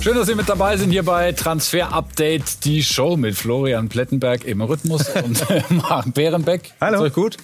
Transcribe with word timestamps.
Schön, 0.00 0.14
dass 0.16 0.28
Sie 0.28 0.36
mit 0.36 0.48
dabei 0.48 0.76
sind 0.76 0.90
hier 0.90 1.02
bei 1.02 1.32
Transfer 1.32 1.92
Update, 1.92 2.64
die 2.64 2.84
Show 2.84 3.16
mit 3.16 3.34
Florian 3.34 3.88
Plettenberg 3.88 4.44
im 4.44 4.60
Rhythmus 4.62 5.08
und 5.24 5.44
Marc 5.70 6.14
Bärenbeck. 6.14 6.72
Hallo. 6.80 6.98
Ist 6.98 7.02
euch 7.02 7.12
gut? 7.12 7.36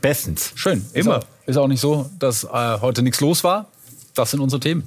Bestens. 0.00 0.52
Schön. 0.54 0.86
Immer. 0.92 1.16
Ist 1.16 1.24
auch, 1.24 1.28
ist 1.46 1.56
auch 1.56 1.66
nicht 1.66 1.80
so, 1.80 2.08
dass 2.18 2.44
äh, 2.44 2.48
heute 2.80 3.02
nichts 3.02 3.20
los 3.20 3.42
war. 3.42 3.66
Das 4.14 4.30
sind 4.30 4.40
unsere 4.40 4.60
Themen. 4.60 4.84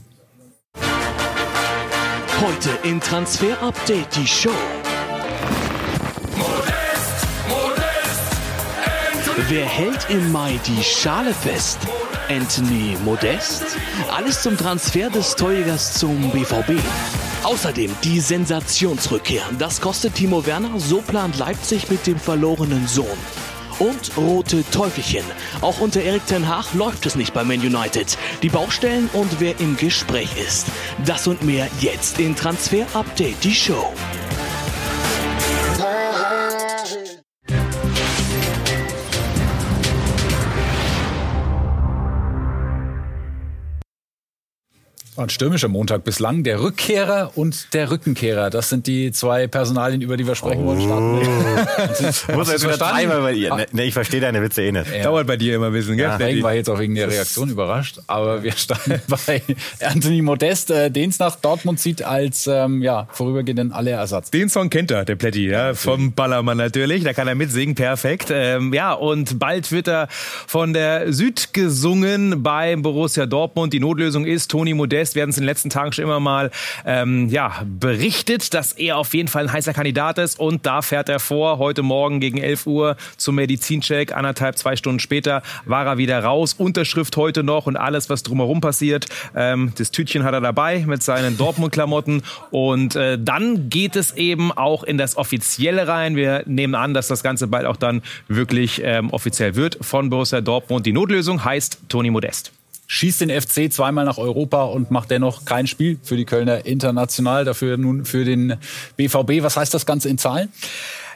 Heute 2.40 2.70
in 2.84 3.02
Transfer 3.02 3.62
Update 3.62 4.16
die 4.16 4.26
Show. 4.26 4.50
Wer 9.50 9.66
hält 9.66 10.10
im 10.10 10.32
Mai 10.32 10.60
die 10.66 10.82
Schale 10.82 11.34
fest? 11.34 11.80
Anthony 12.32 12.96
Modest? 13.04 13.76
Alles 14.10 14.42
zum 14.42 14.58
Transfer 14.58 15.10
des 15.10 15.36
Torjägers 15.36 15.96
zum 15.96 16.32
BVB. 16.32 16.80
Außerdem 17.44 17.94
die 18.06 18.22
Sensationsrückkehr. 18.22 19.44
Das 19.60 19.82
kostet 19.82 20.16
Timo 20.16 20.46
Werner, 20.46 20.80
so 20.80 21.02
plant 21.02 21.38
Leipzig 21.38 21.90
mit 21.90 22.08
dem 22.08 22.18
verlorenen 22.18 22.88
Sohn. 22.88 23.18
Und 23.80 24.16
rote 24.16 24.64
Teufelchen. 24.72 25.26
Auch 25.60 25.82
unter 25.82 26.02
Erik 26.02 26.26
Ten 26.26 26.48
Hag 26.48 26.74
läuft 26.74 27.06
es 27.06 27.18
nicht 27.18 27.34
bei 27.34 27.44
Man 27.44 27.60
United. 27.60 28.18
Die 28.42 28.50
Baustellen 28.50 29.10
und 29.12 29.42
wer 29.42 29.60
im 29.60 29.76
Gespräch 29.76 30.30
ist. 30.38 30.68
Das 31.06 31.28
und 31.28 31.44
mehr 31.44 31.68
jetzt 31.82 32.18
in 32.18 32.34
Transfer 32.38 32.86
Update, 32.94 33.44
die 33.44 33.54
Show. 33.54 33.92
War 45.22 45.28
ein 45.28 45.30
stürmischer 45.30 45.68
Montag 45.68 46.04
bislang. 46.04 46.42
Der 46.42 46.62
Rückkehrer 46.62 47.34
und 47.36 47.76
der 47.76 47.92
Rückenkehrer. 47.92 48.50
Das 48.50 48.70
sind 48.70 48.88
die 48.88 49.12
zwei 49.12 49.46
Personalien, 49.46 50.02
über 50.02 50.18
die 50.18 50.26
wir 50.26 50.34
sprechen 50.34 50.66
wollen. 50.66 50.82
Starten 50.82 51.20
wir. 52.28 52.36
Muss 52.36 52.52
jetzt 52.52 52.64
dreimal 52.64 53.22
bei 53.22 53.34
ihr. 53.34 53.68
Ne, 53.72 53.84
ich 53.84 53.94
verstehe 53.94 54.20
deine 54.20 54.42
Witze 54.42 54.64
eh 54.64 54.72
nicht. 54.72 54.88
Dauert 55.06 55.28
bei 55.28 55.38
dir 55.38 55.58
immer 55.58 55.68
ein 55.68 55.74
bisschen, 55.74 55.96
gell? 55.96 56.08
Ja. 56.08 56.18
Deswegen 56.18 56.42
war 56.42 56.54
ich 56.54 56.58
jetzt 56.58 56.72
auch 56.72 56.80
wegen 56.80 56.96
der 56.96 57.08
Reaktion 57.08 57.50
überrascht. 57.50 58.00
Aber 58.08 58.42
wir 58.42 58.54
standen 58.54 59.00
bei 59.28 59.44
Anthony 59.80 60.24
Modest, 60.24 60.72
äh, 60.72 60.90
den 60.90 61.12
es 61.12 61.20
nach 61.20 61.36
Dortmund 61.36 61.80
zieht 61.80 62.02
als 62.02 62.48
ähm, 62.48 62.82
ja, 62.82 63.08
vorübergehenden 63.12 63.74
Allerersatz. 63.74 64.32
Den 64.32 64.50
Song 64.50 64.72
kennt 64.72 64.90
er, 64.90 65.06
der 65.06 65.18
Plätti, 65.18 65.48
ja, 65.48 65.76
vom 65.76 66.14
Ballermann 66.14 66.58
natürlich. 66.58 67.04
Da 67.04 67.14
kann 67.14 67.28
er 67.28 67.36
mitsingen, 67.36 67.76
perfekt. 67.76 68.30
Ähm, 68.32 68.74
ja, 68.74 68.94
und 68.94 69.38
bald 69.38 69.72
wird 69.72 69.88
er 69.88 70.08
von 70.10 70.74
der 70.74 71.14
Süd 71.14 71.54
gesungen 71.54 72.42
beim 72.42 72.82
Borussia 72.82 73.28
Dortmund. 73.28 73.72
Die 73.72 73.80
Notlösung 73.80 74.26
ist 74.26 74.50
Toni 74.50 74.74
Modest. 74.74 75.11
Wir 75.16 75.24
haben 75.24 75.30
es 75.30 75.38
in 75.38 75.44
den 75.44 75.48
letzten 75.48 75.70
Tagen 75.70 75.92
schon 75.92 76.04
immer 76.04 76.20
mal 76.20 76.52
ähm, 76.86 77.30
ja, 77.30 77.64
berichtet, 77.66 78.54
dass 78.54 78.74
er 78.74 78.98
auf 78.98 79.14
jeden 79.14 79.28
Fall 79.28 79.44
ein 79.44 79.54
heißer 79.54 79.74
Kandidat 79.74 80.18
ist. 80.18 80.40
Und 80.40 80.66
da 80.66 80.82
fährt 80.82 81.10
er 81.10 81.20
vor, 81.20 81.58
heute 81.58 81.84
Morgen 81.84 82.20
gegen 82.20 82.38
11 82.38 82.68
Uhr 82.68 82.98
zum 83.18 83.36
Medizincheck. 83.36 84.16
Anderthalb, 84.16 84.58
zwei 84.58 84.76
Stunden 84.76 85.00
später 85.00 85.44
war 85.66 85.86
er 85.86 85.98
wieder 85.98 86.24
raus. 86.24 86.54
Unterschrift 86.54 87.18
heute 87.18 87.44
noch 87.44 87.68
und 87.68 87.78
alles, 87.78 88.10
was 88.10 88.24
drumherum 88.24 88.62
passiert. 88.62 89.08
Ähm, 89.36 89.74
das 89.78 89.92
Tütchen 89.92 90.24
hat 90.24 90.34
er 90.34 90.42
dabei 90.42 90.84
mit 90.86 91.04
seinen 91.04 91.38
Dortmund-Klamotten. 91.38 92.24
Und 92.52 92.96
äh, 92.96 93.18
dann 93.20 93.70
geht 93.70 93.96
es 93.96 94.16
eben 94.16 94.52
auch 94.52 94.84
in 94.84 94.98
das 94.98 95.18
Offizielle 95.18 95.88
rein. 95.88 96.16
Wir 96.16 96.44
nehmen 96.46 96.76
an, 96.76 96.94
dass 96.94 97.08
das 97.08 97.24
Ganze 97.24 97.48
bald 97.48 97.66
auch 97.66 97.78
dann 97.78 98.02
wirklich 98.28 98.82
ähm, 98.84 99.10
offiziell 99.12 99.56
wird 99.56 99.78
von 99.82 100.10
Borussia 100.10 100.42
Dortmund. 100.42 100.86
Die 100.86 100.94
Notlösung 100.94 101.44
heißt 101.44 101.90
Toni 101.90 102.10
Modest. 102.10 102.52
Schießt 102.94 103.22
den 103.22 103.30
FC 103.30 103.72
zweimal 103.72 104.04
nach 104.04 104.18
Europa 104.18 104.66
und 104.66 104.92
macht 104.92 105.12
dennoch 105.12 105.46
kein 105.46 105.66
Spiel 105.66 105.98
für 106.04 106.18
die 106.18 106.26
Kölner 106.26 106.66
international, 106.66 107.46
dafür 107.46 107.78
nun 107.78 108.04
für 108.04 108.26
den 108.26 108.58
BVB. 108.98 109.44
Was 109.44 109.56
heißt 109.56 109.74
das 109.74 109.86
Ganze 109.86 110.10
in 110.10 110.18
Zahlen? 110.18 110.50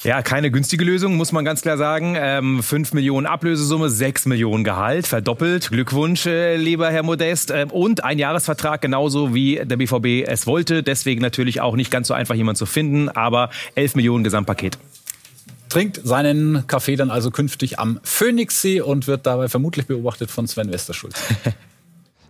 Ja, 0.01 0.21
keine 0.21 0.51
günstige 0.51 0.85
Lösung, 0.85 1.17
muss 1.17 1.33
man 1.33 1.43
ganz 1.43 1.63
klar 1.63 1.75
sagen. 1.77 2.15
Ähm, 2.17 2.63
5 2.63 2.93
Millionen 2.93 3.27
Ablösesumme, 3.27 3.89
6 3.89 4.25
Millionen 4.27 4.63
Gehalt, 4.63 5.05
verdoppelt. 5.05 5.69
Glückwunsch, 5.69 6.25
äh, 6.27 6.55
lieber 6.55 6.89
Herr 6.91 7.03
Modest. 7.03 7.51
Ähm, 7.51 7.69
und 7.71 8.05
ein 8.05 8.19
Jahresvertrag, 8.19 8.81
genauso 8.81 9.35
wie 9.35 9.59
der 9.61 9.75
BVB 9.75 10.25
es 10.25 10.47
wollte. 10.47 10.81
Deswegen 10.81 11.21
natürlich 11.21 11.59
auch 11.59 11.75
nicht 11.75 11.91
ganz 11.91 12.07
so 12.07 12.13
einfach, 12.13 12.35
jemanden 12.35 12.57
zu 12.57 12.67
finden, 12.67 13.09
aber 13.09 13.49
11 13.75 13.95
Millionen 13.95 14.23
Gesamtpaket. 14.23 14.77
Trinkt 15.75 15.99
seinen 16.05 16.67
Kaffee 16.67 16.95
dann 16.95 17.11
also 17.11 17.31
künftig 17.31 17.79
am 17.79 17.99
Phoenixsee 18.01 18.79
und 18.79 19.07
wird 19.07 19.25
dabei 19.25 19.49
vermutlich 19.49 19.85
beobachtet 19.87 20.31
von 20.31 20.47
Sven 20.47 20.71
Westerschulz. 20.71 21.21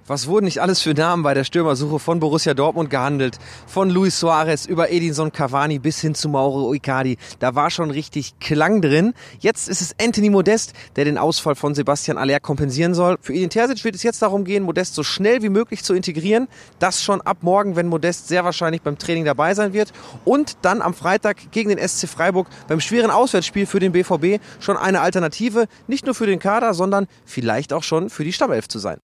Was 0.08 0.28
wurden 0.28 0.46
nicht 0.46 0.62
alles 0.62 0.84
für 0.84 0.94
Namen 0.94 1.24
bei 1.24 1.34
der 1.34 1.44
Stürmersuche 1.44 1.98
von 1.98 2.20
Borussia 2.20 2.54
Dortmund 2.54 2.92
gehandelt? 2.92 3.40
Von 3.66 3.90
Luis 3.90 4.20
Suarez 4.20 4.68
über 4.68 4.92
Edinson 4.92 5.32
Cavani 5.32 5.80
bis 5.80 6.00
hin 6.00 6.14
zu 6.14 6.30
Mauro 6.30 6.72
Icardi. 6.76 7.18
Da 7.40 7.56
war 7.56 7.72
schon 7.72 7.90
richtig 7.90 8.38
Klang 8.40 8.84
drin. 8.84 9.16
Jetzt 9.40 9.68
ist 9.68 9.82
es 9.82 9.96
Anthony 10.00 10.30
Modest, 10.30 10.74
der 10.96 11.06
den 11.06 11.18
Ausfall 11.18 11.56
von 11.56 11.74
Sebastian 11.74 12.20
Aller 12.20 12.40
kompensieren 12.40 12.94
soll. 12.94 13.18
Für 13.20 13.34
Edin 13.34 13.50
Terzic 13.50 13.84
wird 13.84 13.96
es 13.96 14.04
jetzt 14.04 14.22
darum 14.22 14.44
gehen, 14.44 14.62
Modest 14.62 14.94
so 14.94 15.02
schnell 15.02 15.42
wie 15.42 15.50
möglich 15.50 15.84
zu 15.84 15.96
integrieren. 15.96 16.50
Das 16.78 17.02
schon 17.02 17.22
ab 17.22 17.38
morgen, 17.42 17.76
wenn 17.76 17.88
Modest 17.88 18.28
sehr 18.28 18.46
wahrscheinlich 18.46 18.84
beim 18.84 19.00
Training 19.00 19.26
dabei 19.26 19.56
sein 19.56 19.74
wird. 19.74 19.92
Und 20.24 20.58
dann 20.62 20.84
am 20.84 20.94
Freitag 20.94 21.50
gegen 21.50 21.70
den 21.70 21.80
SC 21.80 22.08
Freiburg 22.08 22.46
beim 22.68 22.80
schweren 22.80 23.10
Auswärtsspiel 23.10 23.66
für 23.66 23.80
den 23.80 23.94
BVB 23.94 24.40
schon 24.60 24.78
eine 24.78 25.02
Alternative. 25.02 25.66
Nicht 25.88 26.06
nur 26.06 26.14
für 26.14 26.28
den 26.28 26.38
Kader, 26.38 26.76
sondern 26.76 27.08
vielleicht 27.26 27.74
auch 27.74 27.82
schon 27.82 28.12
für 28.12 28.24
die 28.24 28.34
Stammelf 28.34 28.68
zu 28.68 28.78
sein. 28.78 29.00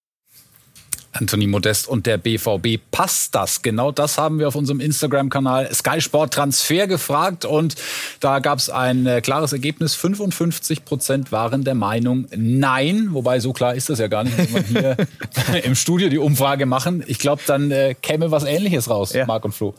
Anthony 1.13 1.47
Modest 1.47 1.87
und 1.87 2.05
der 2.05 2.17
BVB. 2.17 2.79
Passt 2.91 3.35
das? 3.35 3.61
Genau 3.61 3.91
das 3.91 4.17
haben 4.17 4.39
wir 4.39 4.47
auf 4.47 4.55
unserem 4.55 4.79
Instagram-Kanal 4.79 5.73
Sky 5.73 6.01
Sport 6.01 6.33
Transfer 6.33 6.87
gefragt 6.87 7.45
und 7.45 7.75
da 8.19 8.39
gab 8.39 8.59
es 8.59 8.69
ein 8.69 9.05
äh, 9.05 9.21
klares 9.21 9.53
Ergebnis. 9.53 9.93
55 9.95 10.85
Prozent 10.85 11.31
waren 11.31 11.63
der 11.63 11.75
Meinung 11.75 12.27
Nein. 12.35 13.09
Wobei 13.11 13.39
so 13.39 13.53
klar 13.53 13.75
ist 13.75 13.89
das 13.89 13.99
ja 13.99 14.07
gar 14.07 14.23
nicht, 14.23 14.37
wenn 14.53 14.73
wir 14.73 14.97
hier 15.51 15.63
im 15.63 15.75
Studio 15.75 16.09
die 16.09 16.17
Umfrage 16.17 16.65
machen. 16.65 17.03
Ich 17.07 17.19
glaube, 17.19 17.41
dann 17.45 17.71
äh, 17.71 17.95
käme 18.01 18.31
was 18.31 18.43
Ähnliches 18.43 18.89
raus, 18.89 19.13
Ja. 19.13 19.25
Marc 19.25 19.45
und 19.45 19.51
Flo. 19.53 19.73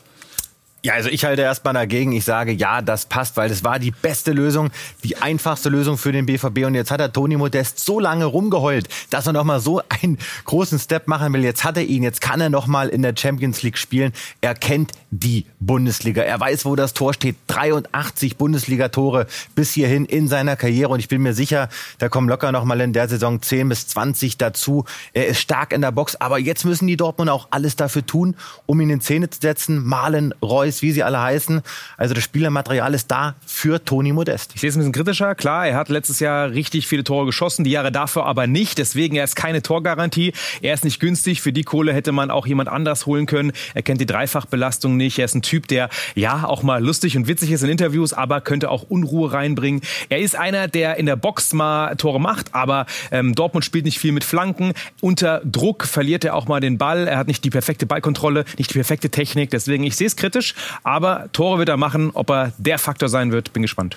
Ja, 0.85 0.95
also 0.95 1.11
ich 1.11 1.25
halte 1.25 1.43
erstmal 1.43 1.75
dagegen. 1.75 2.11
Ich 2.11 2.25
sage, 2.25 2.51
ja, 2.51 2.83
das 2.83 3.07
passt, 3.07 3.37
weil 3.37 3.49
das 3.49 3.63
war 3.63 3.79
die 3.79 3.93
beste 3.93 4.33
Lösung, 4.33 4.71
die 5.05 5.17
einfachste 5.17 5.69
Lösung 5.69 5.97
für 5.97 6.11
den 6.11 6.27
BVB. 6.27 6.65
Und 6.67 6.75
jetzt 6.75 6.91
hat 6.91 7.01
er 7.01 7.13
Toni 7.13 7.37
Modest 7.37 7.79
so 7.79 8.01
lange 8.01 8.25
rumgeheult, 8.25 8.89
dass 9.09 9.29
er 9.29 9.33
noch 9.33 9.45
mal 9.45 9.61
so 9.61 9.81
einen 9.89 10.19
großen 10.45 10.81
Step 10.81 11.07
machen 11.07 11.33
will. 11.33 11.45
Jetzt 11.45 11.63
hat 11.63 11.77
er 11.77 11.85
ihn, 11.85 12.03
jetzt 12.03 12.21
kann 12.21 12.41
er 12.41 12.51
noch 12.51 12.67
mal 12.67 12.89
in 12.89 13.03
der 13.03 13.15
Champions 13.17 13.63
League 13.63 13.79
spielen. 13.79 14.13
Er 14.41 14.57
kennt 14.57 14.91
die 15.13 15.47
Bundesliga. 15.61 16.23
Er 16.23 16.41
weiß, 16.41 16.65
wo 16.65 16.75
das 16.75 16.95
Tor 16.95 17.15
steht. 17.15 17.37
83 17.47 18.37
Bundesliga-Tore 18.37 19.29
bis 19.55 19.73
hierhin 19.73 20.05
in 20.05 20.27
seiner 20.27 20.57
Karriere. 20.57 20.89
Und 20.89 20.99
ich 20.99 21.07
bin 21.07 21.23
mir 21.23 21.33
sicher, 21.33 21.69
da 21.99 22.09
kommen 22.09 22.29
locker 22.29 22.51
noch 22.51 22.65
mal 22.65 22.81
in 22.81 22.93
der 22.93 23.09
Saison 23.09 23.41
10 23.41 23.69
bis 23.69 23.87
20 23.87 24.37
dazu. 24.37 24.85
Er 25.13 25.29
ist 25.29 25.39
stark 25.39 25.73
in 25.73 25.81
der 25.81 25.93
Box. 25.93 26.17
Aber 26.17 26.41
jetzt 26.41 26.65
müssen 26.65 26.89
die 26.89 26.97
Dortmund 26.97 27.31
auch 27.31 27.47
alles 27.51 27.77
dafür 27.77 28.05
tun, 28.05 28.35
um 28.67 28.81
ihn 28.81 28.91
in 28.91 29.01
Szene 29.01 29.31
zu 29.31 29.39
setzen. 29.41 29.85
Malen, 29.87 30.35
Reus, 30.43 30.72
wie 30.81 30.93
sie 30.93 31.03
alle 31.03 31.21
heißen. 31.21 31.61
Also 31.99 32.15
das 32.15 32.25
Spielermaterial 32.25 32.95
ist 32.95 33.11
da 33.11 33.35
für 33.45 33.85
Toni 33.85 34.13
Modest. 34.13 34.53
Ich 34.55 34.63
sehe 34.63 34.71
es 34.71 34.77
ein 34.77 34.79
bisschen 34.79 34.93
kritischer. 34.93 35.35
Klar, 35.35 35.67
er 35.67 35.77
hat 35.77 35.91
letztes 35.91 36.21
Jahr 36.21 36.53
richtig 36.53 36.87
viele 36.87 37.05
Tore 37.05 37.27
geschossen, 37.27 37.65
die 37.65 37.71
Jahre 37.71 37.93
dafür 37.93 38.25
aber 38.25 38.47
nicht. 38.47 38.79
Deswegen, 38.79 39.17
er 39.17 39.25
ist 39.25 39.37
keine 39.37 39.61
Torgarantie. 39.61 40.33
Er 40.63 40.73
ist 40.73 40.85
nicht 40.85 41.01
günstig. 41.01 41.43
Für 41.43 41.53
die 41.53 41.65
Kohle 41.65 41.93
hätte 41.93 42.13
man 42.13 42.31
auch 42.31 42.47
jemand 42.47 42.71
anders 42.71 43.05
holen 43.05 43.27
können. 43.27 43.53
Er 43.75 43.83
kennt 43.83 44.01
die 44.01 44.07
Dreifachbelastung 44.07 44.97
nicht. 44.97 45.19
Er 45.19 45.27
ist 45.27 45.35
ein 45.35 45.43
Typ, 45.43 45.69
der 45.69 45.91
ja 46.15 46.45
auch 46.45 46.63
mal 46.63 46.83
lustig 46.83 47.17
und 47.17 47.29
witzig 47.29 47.51
ist 47.51 47.63
in 47.63 47.71
Interviews, 47.71 48.13
aber 48.13 48.41
könnte 48.41 48.71
auch 48.71 48.85
Unruhe 48.85 49.33
reinbringen. 49.33 49.83
Er 50.09 50.21
ist 50.21 50.37
einer, 50.37 50.69
der 50.69 50.97
in 50.97 51.07
der 51.07 51.17
Box 51.17 51.53
mal 51.53 51.97
Tore 51.97 52.21
macht, 52.21 52.55
aber 52.55 52.87
ähm, 53.11 53.35
Dortmund 53.35 53.65
spielt 53.65 53.85
nicht 53.85 53.99
viel 53.99 54.13
mit 54.13 54.25
Flanken. 54.25 54.73
Unter 55.01 55.41
Druck 55.45 55.85
verliert 55.85 56.25
er 56.25 56.35
auch 56.37 56.47
mal 56.47 56.61
den 56.61 56.79
Ball. 56.79 57.09
Er 57.09 57.19
hat 57.19 57.27
nicht 57.27 57.45
die 57.45 57.51
perfekte 57.51 57.87
Ballkontrolle, 57.87 58.45
nicht 58.59 58.71
die 58.71 58.75
perfekte 58.75 59.11
Technik. 59.11 59.51
Deswegen, 59.51 59.85
ich 59.85 59.97
sehe 59.97 60.07
es 60.07 60.17
kritisch, 60.17 60.55
aber 60.83 61.29
Tore 61.33 61.59
wird 61.59 61.69
er 61.69 61.77
machen. 61.77 62.11
Ob 62.15 62.31
er 62.31 62.53
der 62.59 62.79
Faktor 62.79 63.09
sein 63.09 63.33
wird, 63.33 63.53
bin 63.53 63.63
gespannt. 63.63 63.97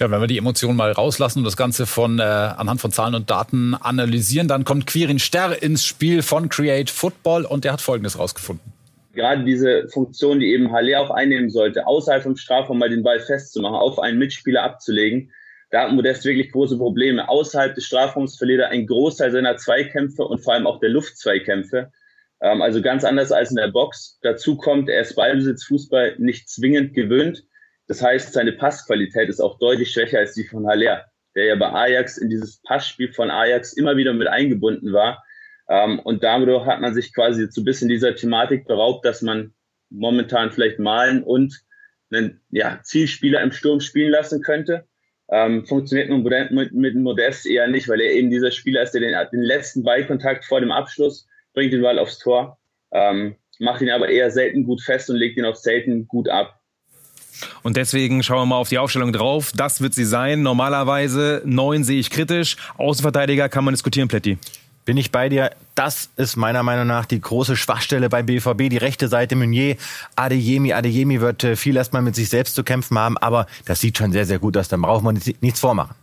Ja, 0.00 0.10
wenn 0.10 0.20
wir 0.20 0.26
die 0.26 0.38
Emotionen 0.38 0.76
mal 0.76 0.90
rauslassen 0.90 1.38
und 1.38 1.44
das 1.44 1.56
Ganze 1.56 1.86
von, 1.86 2.18
äh, 2.18 2.22
anhand 2.22 2.80
von 2.80 2.90
Zahlen 2.90 3.14
und 3.14 3.30
Daten 3.30 3.74
analysieren, 3.74 4.48
dann 4.48 4.64
kommt 4.64 4.86
Quirin 4.86 5.20
Sterr 5.20 5.62
ins 5.62 5.84
Spiel 5.84 6.22
von 6.22 6.48
Create 6.48 6.90
Football 6.90 7.44
und 7.44 7.64
der 7.64 7.72
hat 7.72 7.80
Folgendes 7.80 8.18
rausgefunden. 8.18 8.72
gerade 9.12 9.44
diese 9.44 9.88
Funktion, 9.90 10.40
die 10.40 10.52
eben 10.52 10.72
Halle 10.72 10.98
auch 10.98 11.10
einnehmen 11.10 11.48
sollte, 11.48 11.86
außerhalb 11.86 12.24
vom 12.24 12.36
Strafraum 12.36 12.80
mal 12.80 12.90
den 12.90 13.04
Ball 13.04 13.20
festzumachen, 13.20 13.76
auf 13.76 14.00
einen 14.00 14.18
Mitspieler 14.18 14.64
abzulegen, 14.64 15.30
da 15.74 15.82
hat 15.82 15.92
Modest 15.92 16.24
wirklich 16.24 16.52
große 16.52 16.78
Probleme. 16.78 17.28
Außerhalb 17.28 17.74
des 17.74 17.84
Strafraums 17.86 18.36
verliert 18.36 18.60
er 18.60 18.68
einen 18.68 18.86
Großteil 18.86 19.32
seiner 19.32 19.56
Zweikämpfe 19.56 20.22
und 20.22 20.38
vor 20.38 20.54
allem 20.54 20.68
auch 20.68 20.78
der 20.78 20.90
Luftzweikämpfe. 20.90 21.90
Ähm, 22.44 22.60
also 22.60 22.82
ganz 22.82 23.04
anders 23.04 23.32
als 23.32 23.50
in 23.50 23.56
der 23.56 23.68
Box. 23.68 24.18
Dazu 24.20 24.56
kommt, 24.56 24.90
er 24.90 25.00
ist 25.00 25.16
Ballbesitzfußball 25.16 26.16
nicht 26.18 26.50
zwingend 26.50 26.92
gewöhnt. 26.92 27.42
Das 27.88 28.02
heißt, 28.02 28.34
seine 28.34 28.52
Passqualität 28.52 29.30
ist 29.30 29.40
auch 29.40 29.58
deutlich 29.58 29.90
schwächer 29.90 30.18
als 30.18 30.34
die 30.34 30.44
von 30.44 30.66
Haller, 30.66 31.06
der 31.34 31.46
ja 31.46 31.54
bei 31.56 31.72
Ajax 31.72 32.18
in 32.18 32.28
dieses 32.28 32.60
Passspiel 32.62 33.12
von 33.12 33.30
Ajax 33.30 33.72
immer 33.72 33.96
wieder 33.96 34.12
mit 34.12 34.28
eingebunden 34.28 34.92
war. 34.92 35.24
Ähm, 35.70 35.98
und 36.00 36.22
dadurch 36.22 36.66
hat 36.66 36.82
man 36.82 36.92
sich 36.92 37.14
quasi 37.14 37.46
so 37.50 37.62
ein 37.62 37.64
bisschen 37.64 37.88
dieser 37.88 38.14
Thematik 38.14 38.66
beraubt, 38.66 39.06
dass 39.06 39.22
man 39.22 39.54
momentan 39.88 40.52
vielleicht 40.52 40.78
malen 40.78 41.22
und 41.22 41.62
einen 42.12 42.42
ja, 42.50 42.78
Zielspieler 42.82 43.40
im 43.40 43.52
Sturm 43.52 43.80
spielen 43.80 44.10
lassen 44.10 44.42
könnte. 44.42 44.84
Ähm, 45.30 45.64
funktioniert 45.64 46.10
mit, 46.10 46.50
mit, 46.50 46.74
mit 46.74 46.94
Modest 46.96 47.46
eher 47.46 47.68
nicht, 47.68 47.88
weil 47.88 48.02
er 48.02 48.12
eben 48.12 48.28
dieser 48.28 48.50
Spieler 48.50 48.82
ist, 48.82 48.92
der 48.92 49.00
den, 49.00 49.16
den 49.32 49.42
letzten 49.42 49.82
Ballkontakt 49.82 50.44
vor 50.44 50.60
dem 50.60 50.70
Abschluss 50.70 51.26
bringt 51.54 51.72
den 51.72 51.82
Ball 51.82 51.98
aufs 51.98 52.18
Tor, 52.18 52.58
ähm, 52.92 53.36
macht 53.58 53.80
ihn 53.80 53.90
aber 53.90 54.08
eher 54.08 54.30
selten 54.30 54.64
gut 54.64 54.82
fest 54.82 55.08
und 55.08 55.16
legt 55.16 55.38
ihn 55.38 55.44
auch 55.44 55.56
selten 55.56 56.06
gut 56.06 56.28
ab. 56.28 56.60
Und 57.62 57.76
deswegen 57.76 58.22
schauen 58.22 58.42
wir 58.42 58.46
mal 58.46 58.56
auf 58.56 58.68
die 58.68 58.78
Aufstellung 58.78 59.12
drauf. 59.12 59.52
Das 59.56 59.80
wird 59.80 59.94
sie 59.94 60.04
sein. 60.04 60.42
Normalerweise 60.42 61.42
neun 61.44 61.84
sehe 61.84 61.98
ich 61.98 62.10
kritisch. 62.10 62.56
Außenverteidiger 62.76 63.48
kann 63.48 63.64
man 63.64 63.74
diskutieren, 63.74 64.08
Plätti. 64.08 64.38
Bin 64.84 64.96
ich 64.96 65.10
bei 65.10 65.28
dir. 65.28 65.50
Das 65.74 66.10
ist 66.16 66.36
meiner 66.36 66.62
Meinung 66.62 66.86
nach 66.86 67.06
die 67.06 67.20
große 67.20 67.56
Schwachstelle 67.56 68.08
bei 68.08 68.22
BVB. 68.22 68.68
Die 68.68 68.76
rechte 68.76 69.08
Seite 69.08 69.34
Meunier, 69.34 69.76
Adeyemi. 70.14 70.74
Adeyemi 70.74 71.20
wird 71.20 71.42
äh, 71.42 71.56
viel 71.56 71.76
erstmal 71.76 72.02
mit 72.02 72.14
sich 72.14 72.28
selbst 72.28 72.54
zu 72.54 72.64
kämpfen 72.64 72.98
haben, 72.98 73.16
aber 73.18 73.46
das 73.64 73.80
sieht 73.80 73.96
schon 73.96 74.12
sehr, 74.12 74.26
sehr 74.26 74.38
gut 74.38 74.56
aus. 74.56 74.68
Da 74.68 74.76
brauchen 74.76 75.04
wir 75.04 75.34
nichts 75.40 75.60
vormachen. 75.60 75.96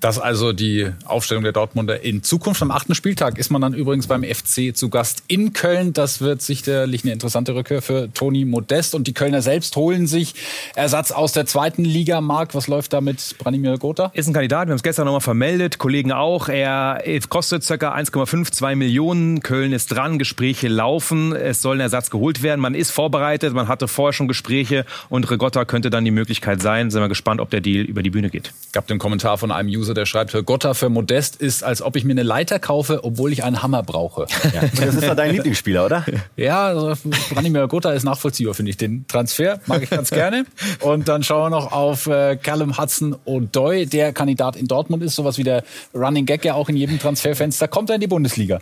Das 0.00 0.18
also 0.18 0.52
die 0.52 0.90
Aufstellung 1.06 1.42
der 1.42 1.52
Dortmunder 1.52 2.02
in 2.02 2.22
Zukunft. 2.22 2.60
Am 2.60 2.70
achten 2.70 2.94
Spieltag 2.94 3.38
ist 3.38 3.50
man 3.50 3.62
dann 3.62 3.72
übrigens 3.72 4.06
beim 4.06 4.24
FC 4.24 4.76
zu 4.76 4.90
Gast 4.90 5.22
in 5.26 5.54
Köln. 5.54 5.94
Das 5.94 6.20
wird 6.20 6.42
sicherlich 6.42 7.02
eine 7.04 7.14
interessante 7.14 7.54
Rückkehr 7.54 7.80
für 7.80 8.12
Toni 8.12 8.44
Modest. 8.44 8.94
Und 8.94 9.06
die 9.06 9.14
Kölner 9.14 9.40
selbst 9.40 9.74
holen 9.76 10.06
sich 10.06 10.34
Ersatz 10.74 11.12
aus 11.12 11.32
der 11.32 11.46
zweiten 11.46 11.84
Liga. 11.84 12.20
Marc, 12.20 12.54
was 12.54 12.68
läuft 12.68 12.92
da 12.92 13.00
mit 13.00 13.36
Branimir 13.38 13.78
Gotha? 13.78 14.10
Ist 14.12 14.28
ein 14.28 14.34
Kandidat. 14.34 14.68
Wir 14.68 14.72
haben 14.72 14.76
es 14.76 14.82
gestern 14.82 15.06
nochmal 15.06 15.22
vermeldet. 15.22 15.78
Kollegen 15.78 16.12
auch. 16.12 16.48
Er 16.48 17.02
kostet 17.30 17.66
ca. 17.66 17.96
1,52 17.96 18.76
Millionen. 18.76 19.40
Köln 19.40 19.72
ist 19.72 19.86
dran. 19.88 20.18
Gespräche 20.18 20.68
laufen. 20.68 21.34
Es 21.34 21.62
soll 21.62 21.78
ein 21.78 21.80
Ersatz 21.80 22.10
geholt 22.10 22.42
werden. 22.42 22.60
Man 22.60 22.74
ist 22.74 22.90
vorbereitet. 22.90 23.54
Man 23.54 23.68
hatte 23.68 23.88
vorher 23.88 24.12
schon 24.12 24.28
Gespräche. 24.28 24.84
Und 25.08 25.30
Regotta 25.30 25.64
könnte 25.64 25.88
dann 25.88 26.04
die 26.04 26.10
Möglichkeit 26.10 26.60
sein. 26.60 26.90
Sind 26.90 27.00
wir 27.00 27.08
gespannt, 27.08 27.40
ob 27.40 27.48
der 27.48 27.62
Deal 27.62 27.84
über 27.86 28.02
die 28.02 28.10
Bühne 28.10 28.28
geht. 28.28 28.52
Gab 28.72 28.86
den 28.88 28.98
Kommentar 28.98 29.38
von 29.38 29.50
einem 29.50 29.70
User 29.70 29.85
User, 29.86 29.94
der 29.94 30.06
schreibt, 30.06 30.32
für 30.32 30.42
Gotta 30.42 30.74
für 30.74 30.88
Modest 30.88 31.36
ist, 31.36 31.62
als 31.62 31.80
ob 31.80 31.94
ich 31.94 32.04
mir 32.04 32.12
eine 32.12 32.24
Leiter 32.24 32.58
kaufe, 32.58 33.04
obwohl 33.04 33.32
ich 33.32 33.44
einen 33.44 33.62
Hammer 33.62 33.82
brauche. 33.82 34.26
Ja. 34.54 34.62
Das 34.86 34.94
ist 34.94 35.08
doch 35.08 35.16
dein 35.16 35.32
Lieblingsspieler, 35.32 35.86
oder? 35.86 36.04
Ja, 36.36 36.66
also 36.66 36.94
Branimir 37.30 37.66
Gotta 37.66 37.92
ist 37.92 38.04
nachvollziehbar, 38.04 38.54
finde 38.54 38.70
ich. 38.70 38.76
Den 38.76 39.06
Transfer 39.06 39.60
mag 39.66 39.82
ich 39.82 39.90
ganz 39.90 40.10
gerne. 40.10 40.44
Und 40.80 41.08
dann 41.08 41.22
schauen 41.22 41.50
wir 41.50 41.50
noch 41.50 41.72
auf 41.72 42.06
äh, 42.06 42.36
Callum 42.36 42.76
Hudson 42.76 43.16
O'Doy, 43.26 43.88
der 43.88 44.12
Kandidat 44.12 44.56
in 44.56 44.66
Dortmund 44.66 45.02
ist, 45.02 45.16
sowas 45.16 45.38
wie 45.38 45.44
der 45.44 45.64
Running 45.94 46.26
Gag 46.26 46.44
ja 46.44 46.54
auch 46.54 46.68
in 46.68 46.76
jedem 46.76 46.98
Transferfenster. 46.98 47.68
Kommt 47.68 47.90
er 47.90 47.94
in 47.94 48.00
die 48.00 48.06
Bundesliga? 48.06 48.60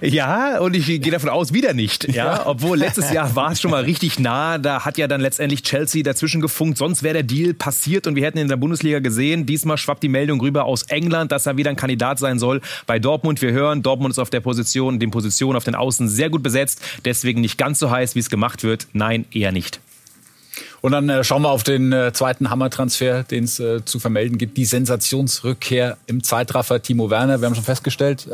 Ja, 0.00 0.58
und 0.60 0.74
ich 0.74 0.86
gehe 0.86 1.10
davon 1.10 1.28
aus, 1.28 1.52
wieder 1.52 1.74
nicht. 1.74 2.08
Ja, 2.08 2.14
ja. 2.14 2.46
obwohl 2.46 2.78
letztes 2.78 3.12
Jahr 3.12 3.34
war 3.36 3.52
es 3.52 3.60
schon 3.60 3.70
mal 3.70 3.84
richtig 3.84 4.18
nah. 4.18 4.58
Da 4.58 4.84
hat 4.84 4.98
ja 4.98 5.08
dann 5.08 5.20
letztendlich 5.20 5.62
Chelsea 5.62 6.02
dazwischen 6.02 6.40
gefunkt. 6.40 6.78
Sonst 6.78 7.02
wäre 7.02 7.14
der 7.14 7.22
Deal 7.22 7.54
passiert 7.54 8.06
und 8.06 8.16
wir 8.16 8.24
hätten 8.24 8.38
ihn 8.38 8.42
in 8.42 8.48
der 8.48 8.56
Bundesliga 8.56 9.00
gesehen. 9.00 9.46
Diesmal 9.46 9.76
schwappt 9.76 10.02
die 10.02 10.08
Meldung 10.08 10.40
rüber 10.40 10.59
Spieler 10.60 10.64
aus 10.64 10.82
England, 10.84 11.32
dass 11.32 11.46
er 11.46 11.56
wieder 11.56 11.70
ein 11.70 11.76
Kandidat 11.76 12.18
sein 12.18 12.38
soll 12.38 12.60
bei 12.86 12.98
Dortmund. 12.98 13.40
Wir 13.42 13.52
hören, 13.52 13.82
Dortmund 13.82 14.12
ist 14.12 14.18
auf 14.18 14.30
der 14.30 14.40
Position, 14.40 14.98
den 14.98 15.10
Positionen 15.10 15.56
auf 15.56 15.64
den 15.64 15.74
Außen 15.74 16.08
sehr 16.08 16.30
gut 16.30 16.42
besetzt. 16.42 16.80
Deswegen 17.04 17.40
nicht 17.40 17.58
ganz 17.58 17.78
so 17.78 17.90
heiß, 17.90 18.14
wie 18.14 18.20
es 18.20 18.30
gemacht 18.30 18.62
wird. 18.62 18.86
Nein, 18.92 19.24
eher 19.32 19.52
nicht. 19.52 19.80
Und 20.82 20.92
dann 20.92 21.08
äh, 21.08 21.24
schauen 21.24 21.42
wir 21.42 21.50
auf 21.50 21.62
den 21.62 21.92
äh, 21.92 22.12
zweiten 22.12 22.50
Hammertransfer, 22.50 23.22
den 23.24 23.44
es 23.44 23.60
äh, 23.60 23.84
zu 23.84 23.98
vermelden 23.98 24.38
gibt. 24.38 24.56
Die 24.56 24.64
Sensationsrückkehr 24.64 25.98
im 26.06 26.22
Zeitraffer 26.22 26.80
Timo 26.80 27.10
Werner. 27.10 27.40
Wir 27.40 27.46
haben 27.46 27.54
schon 27.54 27.64
festgestellt, 27.64 28.28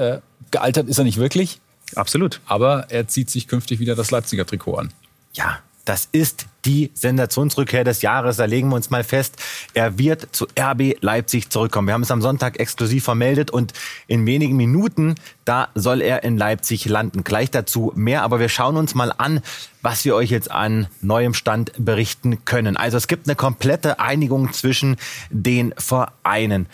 gealtert 0.50 0.88
ist 0.88 0.98
er 0.98 1.04
nicht 1.04 1.18
wirklich. 1.18 1.60
Absolut. 1.94 2.40
Aber 2.46 2.86
er 2.88 3.06
zieht 3.08 3.30
sich 3.30 3.46
künftig 3.46 3.78
wieder 3.78 3.94
das 3.94 4.10
Leipziger 4.10 4.46
Trikot 4.46 4.76
an. 4.76 4.92
Ja, 5.32 5.58
das 5.86 6.08
ist 6.12 6.46
die 6.64 6.90
Sensationsrückkehr 6.94 7.84
des 7.84 8.02
Jahres. 8.02 8.36
Da 8.36 8.44
legen 8.44 8.68
wir 8.68 8.74
uns 8.74 8.90
mal 8.90 9.04
fest. 9.04 9.36
Er 9.72 9.98
wird 9.98 10.28
zu 10.32 10.46
RB 10.58 10.96
Leipzig 11.00 11.48
zurückkommen. 11.48 11.86
Wir 11.86 11.94
haben 11.94 12.02
es 12.02 12.10
am 12.10 12.20
Sonntag 12.20 12.58
exklusiv 12.58 13.04
vermeldet 13.04 13.52
und 13.52 13.72
in 14.08 14.26
wenigen 14.26 14.56
Minuten, 14.56 15.14
da 15.44 15.68
soll 15.74 16.02
er 16.02 16.24
in 16.24 16.36
Leipzig 16.36 16.84
landen. 16.86 17.22
Gleich 17.22 17.52
dazu 17.52 17.92
mehr, 17.94 18.22
aber 18.22 18.40
wir 18.40 18.48
schauen 18.48 18.76
uns 18.76 18.94
mal 18.96 19.12
an, 19.16 19.40
was 19.80 20.04
wir 20.04 20.16
euch 20.16 20.30
jetzt 20.30 20.50
an 20.50 20.88
neuem 21.00 21.34
Stand 21.34 21.72
berichten 21.78 22.44
können. 22.44 22.76
Also 22.76 22.96
es 22.96 23.06
gibt 23.06 23.28
eine 23.28 23.36
komplette 23.36 24.00
Einigung 24.00 24.52
zwischen 24.52 24.96
den 25.30 25.72
Vereinen 25.78 26.66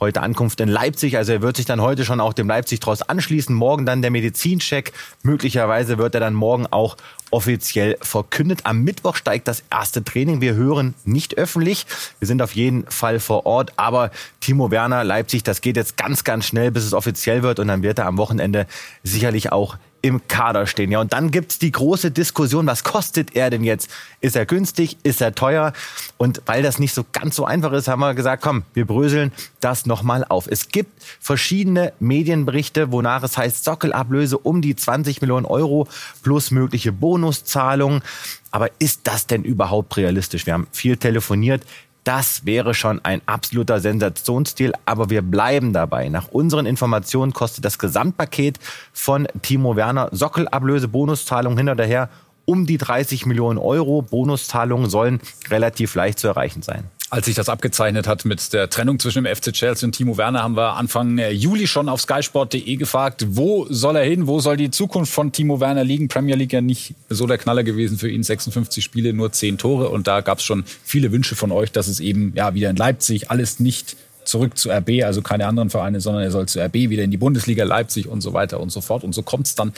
heute 0.00 0.22
Ankunft 0.22 0.60
in 0.60 0.68
Leipzig. 0.68 1.16
Also 1.16 1.32
er 1.32 1.42
wird 1.42 1.56
sich 1.56 1.66
dann 1.66 1.80
heute 1.80 2.04
schon 2.04 2.20
auch 2.20 2.34
dem 2.34 2.48
Leipzig 2.48 2.80
Tross 2.80 3.02
anschließen. 3.02 3.54
Morgen 3.54 3.86
dann 3.86 4.02
der 4.02 4.10
Medizincheck. 4.10 4.92
Möglicherweise 5.22 5.98
wird 5.98 6.14
er 6.14 6.20
dann 6.20 6.34
morgen 6.34 6.66
auch 6.66 6.96
offiziell 7.34 7.98
verkündet. 8.00 8.60
Am 8.62 8.82
Mittwoch 8.82 9.16
steigt 9.16 9.48
das 9.48 9.64
erste 9.68 10.04
Training. 10.04 10.40
Wir 10.40 10.54
hören 10.54 10.94
nicht 11.04 11.36
öffentlich. 11.36 11.84
Wir 12.20 12.28
sind 12.28 12.40
auf 12.40 12.54
jeden 12.54 12.86
Fall 12.86 13.18
vor 13.18 13.44
Ort. 13.44 13.72
Aber 13.76 14.12
Timo 14.38 14.70
Werner, 14.70 15.02
Leipzig, 15.02 15.42
das 15.42 15.60
geht 15.60 15.76
jetzt 15.76 15.96
ganz, 15.96 16.22
ganz 16.22 16.46
schnell, 16.46 16.70
bis 16.70 16.84
es 16.84 16.94
offiziell 16.94 17.42
wird. 17.42 17.58
Und 17.58 17.66
dann 17.66 17.82
wird 17.82 17.98
er 17.98 18.06
am 18.06 18.18
Wochenende 18.18 18.68
sicherlich 19.02 19.50
auch 19.50 19.76
im 20.04 20.28
Kader 20.28 20.66
stehen. 20.66 20.90
Ja, 20.90 21.00
und 21.00 21.14
dann 21.14 21.30
gibt's 21.30 21.58
die 21.58 21.72
große 21.72 22.10
Diskussion, 22.10 22.66
was 22.66 22.84
kostet 22.84 23.34
er 23.34 23.48
denn 23.48 23.64
jetzt? 23.64 23.88
Ist 24.20 24.36
er 24.36 24.44
günstig? 24.44 24.98
Ist 25.02 25.22
er 25.22 25.34
teuer? 25.34 25.72
Und 26.18 26.42
weil 26.44 26.62
das 26.62 26.78
nicht 26.78 26.92
so 26.92 27.06
ganz 27.12 27.36
so 27.36 27.46
einfach 27.46 27.72
ist, 27.72 27.88
haben 27.88 28.00
wir 28.00 28.12
gesagt, 28.12 28.42
komm, 28.42 28.64
wir 28.74 28.86
bröseln 28.86 29.32
das 29.60 29.86
nochmal 29.86 30.22
auf. 30.28 30.46
Es 30.46 30.68
gibt 30.68 31.02
verschiedene 31.20 31.94
Medienberichte, 32.00 32.92
wonach 32.92 33.22
es 33.22 33.38
heißt, 33.38 33.64
Sockelablöse 33.64 34.36
um 34.36 34.60
die 34.60 34.76
20 34.76 35.22
Millionen 35.22 35.46
Euro 35.46 35.88
plus 36.22 36.50
mögliche 36.50 36.92
Bonuszahlungen. 36.92 38.02
Aber 38.50 38.68
ist 38.78 39.00
das 39.04 39.26
denn 39.26 39.42
überhaupt 39.42 39.96
realistisch? 39.96 40.44
Wir 40.44 40.52
haben 40.52 40.66
viel 40.70 40.98
telefoniert. 40.98 41.62
Das 42.04 42.44
wäre 42.44 42.74
schon 42.74 43.02
ein 43.02 43.22
absoluter 43.24 43.80
Sensationsstil, 43.80 44.74
aber 44.84 45.08
wir 45.08 45.22
bleiben 45.22 45.72
dabei. 45.72 46.10
Nach 46.10 46.28
unseren 46.28 46.66
Informationen 46.66 47.32
kostet 47.32 47.64
das 47.64 47.78
Gesamtpaket 47.78 48.58
von 48.92 49.26
Timo 49.40 49.74
Werner 49.74 50.10
Sockelablöse, 50.12 50.88
Bonuszahlung 50.88 51.56
hinterher 51.56 52.10
um 52.44 52.66
die 52.66 52.76
30 52.76 53.24
Millionen 53.24 53.58
Euro. 53.58 54.02
Bonuszahlungen 54.02 54.90
sollen 54.90 55.20
relativ 55.48 55.94
leicht 55.94 56.18
zu 56.18 56.28
erreichen 56.28 56.60
sein. 56.60 56.90
Als 57.14 57.26
sich 57.26 57.36
das 57.36 57.48
abgezeichnet 57.48 58.08
hat 58.08 58.24
mit 58.24 58.52
der 58.52 58.68
Trennung 58.68 58.98
zwischen 58.98 59.22
dem 59.22 59.32
FC 59.32 59.52
Chelsea 59.52 59.86
und 59.86 59.92
Timo 59.92 60.18
Werner, 60.18 60.42
haben 60.42 60.56
wir 60.56 60.74
Anfang 60.74 61.16
Juli 61.30 61.68
schon 61.68 61.88
auf 61.88 62.00
skysport.de 62.00 62.74
gefragt, 62.74 63.24
wo 63.28 63.68
soll 63.70 63.94
er 63.94 64.02
hin, 64.02 64.26
wo 64.26 64.40
soll 64.40 64.56
die 64.56 64.72
Zukunft 64.72 65.12
von 65.12 65.30
Timo 65.30 65.60
Werner 65.60 65.84
liegen? 65.84 66.08
Premier 66.08 66.34
League 66.34 66.52
ja 66.52 66.60
nicht 66.60 66.94
so 67.08 67.28
der 67.28 67.38
Knaller 67.38 67.62
gewesen 67.62 67.98
für 67.98 68.10
ihn, 68.10 68.24
56 68.24 68.82
Spiele, 68.82 69.12
nur 69.12 69.30
10 69.30 69.58
Tore. 69.58 69.90
Und 69.90 70.08
da 70.08 70.22
gab 70.22 70.38
es 70.38 70.44
schon 70.44 70.64
viele 70.82 71.12
Wünsche 71.12 71.36
von 71.36 71.52
euch, 71.52 71.70
dass 71.70 71.86
es 71.86 72.00
eben 72.00 72.32
ja 72.34 72.52
wieder 72.54 72.70
in 72.70 72.74
Leipzig 72.74 73.30
alles 73.30 73.60
nicht 73.60 73.94
zurück 74.24 74.56
zu 74.58 74.70
RB, 74.70 75.04
also 75.04 75.22
keine 75.22 75.46
anderen 75.46 75.70
Vereine, 75.70 76.00
sondern 76.00 76.22
er 76.22 76.30
soll 76.30 76.46
zu 76.46 76.60
RB 76.60 76.74
wieder 76.74 77.02
in 77.02 77.10
die 77.10 77.16
Bundesliga 77.16 77.64
Leipzig 77.64 78.08
und 78.08 78.20
so 78.20 78.32
weiter 78.32 78.60
und 78.60 78.70
so 78.70 78.80
fort. 78.80 79.04
Und 79.04 79.14
so 79.14 79.22
kommt 79.22 79.46
es 79.46 79.54
dann 79.54 79.72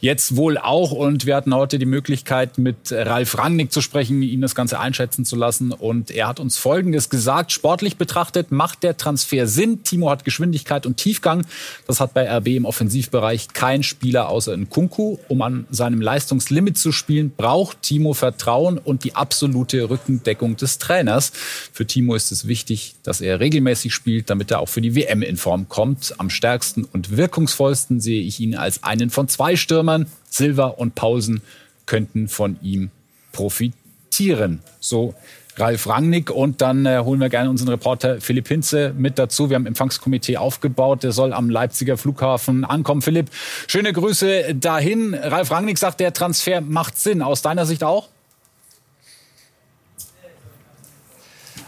jetzt 0.00 0.36
wohl 0.36 0.58
auch. 0.58 0.92
Und 0.92 1.26
wir 1.26 1.36
hatten 1.36 1.54
heute 1.54 1.78
die 1.78 1.86
Möglichkeit, 1.86 2.58
mit 2.58 2.76
Ralf 2.90 3.38
Rangnick 3.38 3.72
zu 3.72 3.80
sprechen, 3.80 4.22
ihn 4.22 4.40
das 4.40 4.54
Ganze 4.54 4.78
einschätzen 4.78 5.24
zu 5.24 5.36
lassen. 5.36 5.72
Und 5.72 6.10
er 6.10 6.28
hat 6.28 6.40
uns 6.40 6.58
Folgendes 6.58 7.08
gesagt. 7.08 7.52
Sportlich 7.52 7.96
betrachtet 7.96 8.52
macht 8.52 8.82
der 8.82 8.96
Transfer 8.96 9.46
Sinn. 9.46 9.82
Timo 9.82 10.10
hat 10.10 10.24
Geschwindigkeit 10.24 10.86
und 10.86 10.96
Tiefgang. 10.96 11.46
Das 11.86 12.00
hat 12.00 12.14
bei 12.14 12.28
RB 12.38 12.48
im 12.48 12.64
Offensivbereich 12.64 13.48
kein 13.48 13.82
Spieler 13.82 14.28
außer 14.28 14.56
Nkunku. 14.56 15.18
Um 15.28 15.42
an 15.42 15.66
seinem 15.70 16.00
Leistungslimit 16.00 16.78
zu 16.78 16.92
spielen, 16.92 17.32
braucht 17.36 17.82
Timo 17.82 18.14
Vertrauen 18.14 18.78
und 18.78 19.04
die 19.04 19.14
absolute 19.14 19.88
Rückendeckung 19.90 20.56
des 20.56 20.78
Trainers. 20.78 21.32
Für 21.72 21.86
Timo 21.86 22.14
ist 22.14 22.32
es 22.32 22.46
wichtig, 22.46 22.94
dass 23.02 23.20
er 23.20 23.40
regelmäßig 23.40 23.91
spielt, 23.92 24.30
damit 24.30 24.50
er 24.50 24.60
auch 24.60 24.68
für 24.68 24.80
die 24.80 24.94
WM 24.94 25.22
in 25.22 25.36
Form 25.36 25.68
kommt. 25.68 26.14
Am 26.18 26.30
stärksten 26.30 26.84
und 26.84 27.16
wirkungsvollsten 27.16 28.00
sehe 28.00 28.22
ich 28.22 28.40
ihn 28.40 28.56
als 28.56 28.82
einen 28.82 29.10
von 29.10 29.28
zwei 29.28 29.56
Stürmern. 29.56 30.06
Silva 30.28 30.66
und 30.66 30.94
Pausen 30.94 31.42
könnten 31.86 32.28
von 32.28 32.58
ihm 32.62 32.90
profitieren. 33.32 34.60
So 34.80 35.14
Ralf 35.56 35.86
Rangnick 35.86 36.30
und 36.30 36.62
dann 36.62 36.86
äh, 36.86 37.00
holen 37.04 37.20
wir 37.20 37.28
gerne 37.28 37.50
unseren 37.50 37.68
Reporter 37.68 38.20
Philipp 38.20 38.48
Hinze 38.48 38.94
mit 38.96 39.18
dazu. 39.18 39.50
Wir 39.50 39.56
haben 39.56 39.66
Empfangskomitee 39.66 40.38
aufgebaut, 40.38 41.02
der 41.02 41.12
soll 41.12 41.32
am 41.32 41.50
Leipziger 41.50 41.98
Flughafen 41.98 42.64
ankommen. 42.64 43.02
Philipp, 43.02 43.30
schöne 43.66 43.92
Grüße 43.92 44.54
dahin. 44.54 45.14
Ralf 45.14 45.50
Rangnick 45.50 45.78
sagt, 45.78 46.00
der 46.00 46.12
Transfer 46.12 46.60
macht 46.62 46.98
Sinn. 46.98 47.20
Aus 47.20 47.42
deiner 47.42 47.66
Sicht 47.66 47.84
auch? 47.84 48.08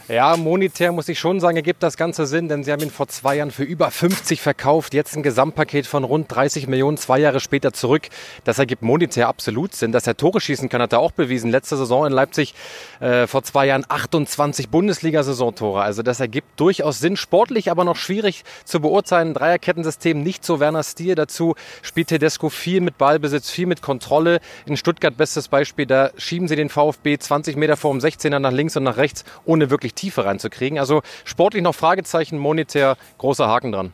Ja, 0.07 0.37
monetär 0.37 0.91
muss 0.91 1.09
ich 1.09 1.17
schon 1.17 1.39
sagen, 1.39 1.57
ergibt 1.57 1.81
das 1.81 1.97
Ganze 1.97 2.27
Sinn, 2.27 2.47
denn 2.47 2.63
sie 2.63 2.71
haben 2.71 2.83
ihn 2.83 2.91
vor 2.91 3.07
zwei 3.07 3.37
Jahren 3.37 3.49
für 3.49 3.63
über 3.63 3.89
50 3.89 4.39
verkauft. 4.39 4.93
Jetzt 4.93 5.15
ein 5.15 5.23
Gesamtpaket 5.23 5.87
von 5.87 6.03
rund 6.03 6.27
30 6.29 6.67
Millionen, 6.67 6.97
zwei 6.97 7.17
Jahre 7.17 7.39
später 7.39 7.73
zurück. 7.73 8.09
Das 8.43 8.59
ergibt 8.59 8.83
monetär 8.83 9.27
absolut 9.27 9.73
Sinn. 9.73 9.91
Dass 9.91 10.05
er 10.05 10.15
Tore 10.15 10.39
schießen 10.39 10.69
kann, 10.69 10.79
hat 10.79 10.93
er 10.93 10.99
auch 10.99 11.11
bewiesen. 11.11 11.49
Letzte 11.49 11.75
Saison 11.75 12.05
in 12.05 12.13
Leipzig 12.13 12.53
äh, 12.99 13.25
vor 13.25 13.41
zwei 13.41 13.65
Jahren 13.65 13.83
28 13.89 14.69
Bundesliga-Saisontore. 14.69 15.81
Also 15.81 16.03
das 16.03 16.19
ergibt 16.19 16.59
durchaus 16.59 16.99
Sinn. 16.99 17.17
Sportlich 17.17 17.71
aber 17.71 17.83
noch 17.83 17.95
schwierig 17.95 18.43
zu 18.63 18.81
beurteilen. 18.81 19.33
Dreierkettensystem 19.33 20.21
nicht 20.21 20.45
so 20.45 20.59
Werner 20.59 20.83
Stil. 20.83 21.15
Dazu 21.15 21.55
spielt 21.81 22.09
Tedesco 22.09 22.49
viel 22.49 22.79
mit 22.79 22.99
Ballbesitz, 22.99 23.49
viel 23.49 23.65
mit 23.65 23.81
Kontrolle. 23.81 24.39
In 24.67 24.77
Stuttgart 24.77 25.17
bestes 25.17 25.47
Beispiel, 25.47 25.87
da 25.87 26.11
schieben 26.15 26.47
sie 26.47 26.55
den 26.55 26.69
VfB 26.69 27.17
20 27.17 27.55
Meter 27.55 27.75
vor 27.75 27.91
dem 27.91 28.01
16er 28.01 28.37
nach 28.37 28.51
links 28.51 28.77
und 28.77 28.83
nach 28.83 28.97
rechts, 28.97 29.25
ohne 29.45 29.71
wirklich 29.71 29.94
Tiefe 29.95 30.25
reinzukriegen. 30.25 30.79
Also 30.79 31.01
sportlich 31.23 31.63
noch 31.63 31.75
Fragezeichen, 31.75 32.37
monetär 32.37 32.97
großer 33.17 33.47
Haken 33.47 33.71
dran. 33.71 33.93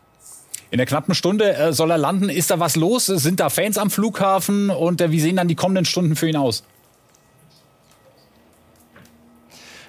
In 0.72 0.78
der 0.78 0.88
knappen 0.88 1.14
Stunde 1.16 1.54
äh, 1.54 1.74
soll 1.74 1.92
er 1.92 1.98
landen. 1.98 2.30
Ist 2.30 2.50
da 2.50 2.60
was 2.60 2.76
los? 2.76 3.06
Sind 3.06 3.40
da 3.40 3.50
Fans 3.50 3.78
am 3.78 3.90
Flughafen? 3.90 4.70
Und 4.70 5.02
äh, 5.02 5.12
wie 5.12 5.20
sehen 5.20 5.36
dann 5.36 5.48
die 5.48 5.56
kommenden 5.56 5.86
Stunden 5.86 6.16
für 6.16 6.30
ihn 6.30 6.38
aus? 6.38 6.64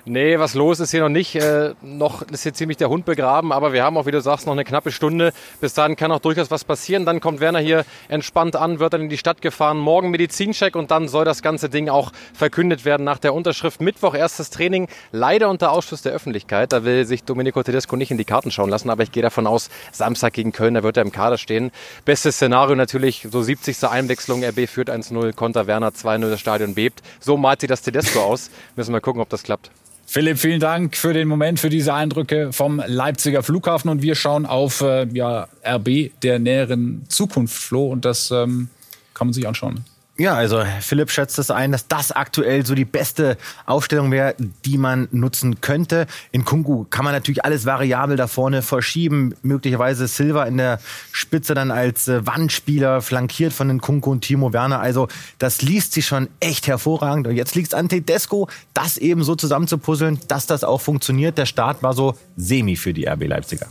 Nee, 0.04 0.36
was 0.40 0.54
los 0.54 0.80
ist 0.80 0.90
hier 0.90 1.00
noch 1.00 1.08
nicht. 1.08 1.36
Äh, 1.36 1.74
noch 1.80 2.22
ist 2.22 2.42
hier 2.42 2.52
ziemlich 2.52 2.76
der 2.76 2.88
Hund 2.88 3.04
begraben, 3.04 3.52
aber 3.52 3.72
wir 3.72 3.84
haben 3.84 3.96
auch, 3.96 4.04
wie 4.04 4.10
du 4.10 4.20
sagst, 4.20 4.46
noch 4.46 4.52
eine 4.52 4.64
knappe 4.64 4.90
Stunde. 4.90 5.32
Bis 5.60 5.74
dahin 5.74 5.94
kann 5.94 6.10
auch 6.10 6.18
durchaus 6.18 6.50
was 6.50 6.64
passieren. 6.64 7.06
Dann 7.06 7.20
kommt 7.20 7.38
Werner 7.38 7.60
hier 7.60 7.84
entspannt 8.08 8.56
an, 8.56 8.80
wird 8.80 8.94
dann 8.94 9.02
in 9.02 9.08
die 9.10 9.16
Stadt 9.16 9.40
gefahren. 9.42 9.78
Morgen 9.78 10.10
Medizincheck 10.10 10.74
und 10.74 10.90
dann 10.90 11.06
soll 11.06 11.24
das 11.24 11.40
ganze 11.40 11.68
Ding 11.68 11.88
auch 11.88 12.10
verkündet 12.34 12.84
werden 12.84 13.04
nach 13.04 13.18
der 13.18 13.32
Unterschrift. 13.32 13.80
Mittwoch 13.80 14.14
erstes 14.16 14.50
Training, 14.50 14.88
leider 15.12 15.48
unter 15.48 15.70
Ausschluss 15.70 16.02
der 16.02 16.10
Öffentlichkeit. 16.10 16.72
Da 16.72 16.82
will 16.82 17.04
sich 17.04 17.22
Domenico 17.22 17.62
Tedesco 17.62 17.94
nicht 17.94 18.10
in 18.10 18.18
die 18.18 18.24
Karten 18.24 18.50
schauen 18.50 18.70
lassen, 18.70 18.90
aber 18.90 19.04
ich 19.04 19.12
gehe 19.12 19.22
davon 19.22 19.46
aus, 19.46 19.70
Samstag 19.92 20.32
gegen 20.32 20.50
Köln, 20.50 20.74
da 20.74 20.82
wird 20.82 20.96
er 20.96 21.04
im 21.04 21.12
Kader 21.12 21.38
stehen. 21.38 21.70
Bestes 22.04 22.34
Szenario 22.34 22.74
natürlich, 22.74 23.28
so 23.30 23.40
70. 23.40 23.84
Einwechslung, 23.84 24.42
RB 24.42 24.68
führt 24.68 24.90
1-0, 24.90 25.32
Konter 25.32 25.68
Werner 25.68 25.90
2-0, 25.90 26.28
das 26.28 26.40
Stadion 26.40 26.74
bebt. 26.74 27.02
So 27.20 27.36
malt 27.36 27.60
sich 27.60 27.68
das 27.68 27.82
Tedesco 27.82 28.20
aus. 28.20 28.50
Müssen 28.74 28.92
wir 28.92 29.00
gucken, 29.00 29.22
ob 29.22 29.28
das 29.28 29.44
klappt. 29.44 29.70
Philipp, 30.12 30.38
vielen 30.38 30.60
Dank 30.60 30.94
für 30.94 31.14
den 31.14 31.26
Moment, 31.26 31.58
für 31.58 31.70
diese 31.70 31.94
Eindrücke 31.94 32.52
vom 32.52 32.82
Leipziger 32.86 33.42
Flughafen. 33.42 33.88
Und 33.88 34.02
wir 34.02 34.14
schauen 34.14 34.44
auf 34.44 34.82
äh, 34.82 35.06
ja, 35.14 35.48
RB 35.64 36.10
der 36.20 36.38
näheren 36.38 37.06
Zukunft, 37.08 37.54
Flo. 37.54 37.86
Und 37.86 38.04
das 38.04 38.30
ähm, 38.30 38.68
kann 39.14 39.28
man 39.28 39.32
sich 39.32 39.48
anschauen. 39.48 39.86
Ja, 40.18 40.34
also 40.34 40.62
Philipp 40.82 41.10
schätzt 41.10 41.38
es 41.38 41.50
ein, 41.50 41.72
dass 41.72 41.88
das 41.88 42.12
aktuell 42.12 42.66
so 42.66 42.74
die 42.74 42.84
beste 42.84 43.38
Aufstellung 43.64 44.10
wäre, 44.10 44.34
die 44.66 44.76
man 44.76 45.08
nutzen 45.10 45.62
könnte. 45.62 46.06
In 46.32 46.44
Kungu 46.44 46.84
kann 46.90 47.02
man 47.02 47.14
natürlich 47.14 47.46
alles 47.46 47.64
variabel 47.64 48.18
da 48.18 48.26
vorne 48.26 48.60
verschieben. 48.60 49.34
Möglicherweise 49.40 50.06
Silva 50.06 50.44
in 50.44 50.58
der 50.58 50.80
Spitze 51.12 51.54
dann 51.54 51.70
als 51.70 52.08
äh, 52.08 52.26
Wandspieler, 52.26 53.00
flankiert 53.00 53.54
von 53.54 53.68
den 53.68 53.80
Kunku 53.80 54.10
und 54.10 54.20
Timo 54.20 54.52
Werner. 54.52 54.80
Also 54.80 55.08
das 55.38 55.62
liest 55.62 55.94
sich 55.94 56.04
schon 56.04 56.28
echt 56.40 56.66
hervorragend. 56.66 57.26
Und 57.26 57.34
jetzt 57.34 57.54
liegt 57.54 57.68
es 57.68 57.74
an 57.74 57.88
Tedesco, 57.88 58.50
das 58.74 58.98
eben 58.98 59.24
so 59.24 59.34
zusammenzupuzzeln, 59.34 60.20
dass 60.28 60.46
das 60.46 60.62
auch 60.62 60.82
funktioniert. 60.82 61.38
Der 61.38 61.46
Start 61.46 61.82
war 61.82 61.94
so 61.94 62.18
semi 62.36 62.76
für 62.76 62.92
die 62.92 63.08
RB 63.08 63.28
Leipziger. 63.28 63.66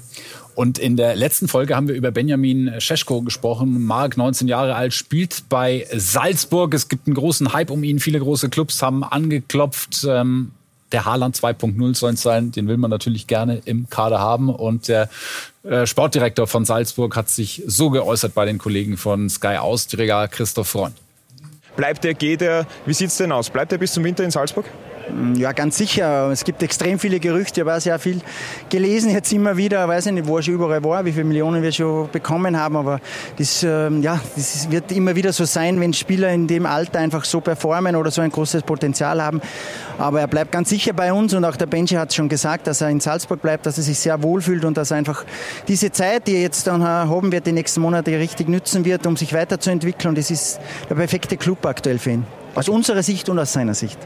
Und 0.55 0.77
in 0.77 0.97
der 0.97 1.15
letzten 1.15 1.47
Folge 1.47 1.75
haben 1.75 1.87
wir 1.87 1.95
über 1.95 2.11
Benjamin 2.11 2.79
Scheschko 2.79 3.21
gesprochen. 3.21 3.83
Mark, 3.85 4.17
19 4.17 4.47
Jahre 4.47 4.75
alt, 4.75 4.93
spielt 4.93 5.43
bei 5.49 5.87
Salzburg. 5.93 6.73
Es 6.73 6.89
gibt 6.89 7.07
einen 7.07 7.15
großen 7.15 7.53
Hype 7.53 7.69
um 7.69 7.83
ihn. 7.83 7.99
Viele 7.99 8.19
große 8.19 8.49
Clubs 8.49 8.81
haben 8.81 9.03
angeklopft. 9.03 10.05
Ähm, 10.07 10.51
der 10.91 11.05
Haaland 11.05 11.35
2.0 11.35 11.95
soll 11.95 12.13
es 12.13 12.21
sein. 12.21 12.51
Den 12.51 12.67
will 12.67 12.77
man 12.77 12.89
natürlich 12.89 13.27
gerne 13.27 13.61
im 13.65 13.89
Kader 13.89 14.19
haben. 14.19 14.49
Und 14.49 14.87
der 14.87 15.09
äh, 15.63 15.85
Sportdirektor 15.85 16.47
von 16.47 16.65
Salzburg 16.65 17.15
hat 17.15 17.29
sich 17.29 17.63
so 17.65 17.89
geäußert 17.89 18.33
bei 18.33 18.45
den 18.45 18.57
Kollegen 18.57 18.97
von 18.97 19.29
Sky 19.29 19.57
Austria, 19.57 20.27
Christoph 20.27 20.67
Freund. 20.67 20.95
Bleibt 21.75 22.03
er, 22.03 22.13
geht 22.13 22.41
er? 22.41 22.67
Wie 22.85 22.93
sieht 22.93 23.07
es 23.07 23.17
denn 23.17 23.31
aus? 23.31 23.49
Bleibt 23.49 23.71
er 23.71 23.77
bis 23.77 23.93
zum 23.93 24.03
Winter 24.03 24.23
in 24.23 24.31
Salzburg? 24.31 24.65
Ja, 25.35 25.51
ganz 25.51 25.77
sicher. 25.77 26.29
Es 26.31 26.43
gibt 26.43 26.63
extrem 26.63 26.99
viele 26.99 27.19
Gerüchte. 27.19 27.61
Ich 27.61 27.67
habe 27.67 27.79
sehr 27.79 27.99
viel 27.99 28.21
gelesen 28.69 29.11
jetzt 29.11 29.31
immer 29.33 29.57
wieder. 29.57 29.83
Ich 29.83 29.89
weiß 29.89 30.05
nicht, 30.07 30.27
wo 30.27 30.37
er 30.37 30.43
schon 30.43 30.53
überall 30.55 30.83
war, 30.83 31.05
wie 31.05 31.11
viele 31.11 31.25
Millionen 31.25 31.61
wir 31.63 31.71
schon 31.71 32.09
bekommen 32.11 32.57
haben. 32.57 32.75
Aber 32.75 32.99
das, 33.37 33.63
ähm, 33.63 34.01
ja, 34.01 34.19
das 34.35 34.69
wird 34.71 34.91
immer 34.91 35.15
wieder 35.15 35.33
so 35.33 35.45
sein, 35.45 35.79
wenn 35.79 35.93
Spieler 35.93 36.31
in 36.31 36.47
dem 36.47 36.65
Alter 36.65 36.99
einfach 36.99 37.25
so 37.25 37.41
performen 37.41 37.95
oder 37.95 38.11
so 38.11 38.21
ein 38.21 38.31
großes 38.31 38.63
Potenzial 38.63 39.21
haben. 39.21 39.41
Aber 39.97 40.21
er 40.21 40.27
bleibt 40.27 40.51
ganz 40.51 40.69
sicher 40.69 40.93
bei 40.93 41.11
uns 41.11 41.33
und 41.33 41.45
auch 41.45 41.55
der 41.55 41.65
Benji 41.65 41.95
hat 41.95 42.13
schon 42.13 42.29
gesagt, 42.29 42.67
dass 42.67 42.81
er 42.81 42.89
in 42.89 42.99
Salzburg 42.99 43.41
bleibt, 43.41 43.65
dass 43.65 43.77
er 43.77 43.83
sich 43.83 43.99
sehr 43.99 44.21
wohlfühlt 44.23 44.65
und 44.65 44.77
dass 44.77 44.91
er 44.91 44.97
einfach 44.97 45.25
diese 45.67 45.91
Zeit, 45.91 46.27
die 46.27 46.35
er 46.35 46.41
jetzt 46.41 46.67
dann 46.67 46.83
haben 46.83 47.31
wird, 47.31 47.45
die 47.45 47.51
nächsten 47.51 47.81
Monate 47.81 48.11
richtig 48.11 48.47
nützen 48.47 48.85
wird, 48.85 49.05
um 49.05 49.17
sich 49.17 49.33
weiterzuentwickeln. 49.33 50.09
Und 50.09 50.17
das 50.17 50.31
ist 50.31 50.59
der 50.89 50.95
perfekte 50.95 51.37
Club 51.37 51.65
aktuell 51.65 51.99
für 51.99 52.11
ihn. 52.11 52.25
Aus 52.55 52.69
unserer 52.69 53.03
Sicht 53.03 53.29
und 53.29 53.39
aus 53.39 53.53
seiner 53.53 53.73
Sicht. 53.73 53.97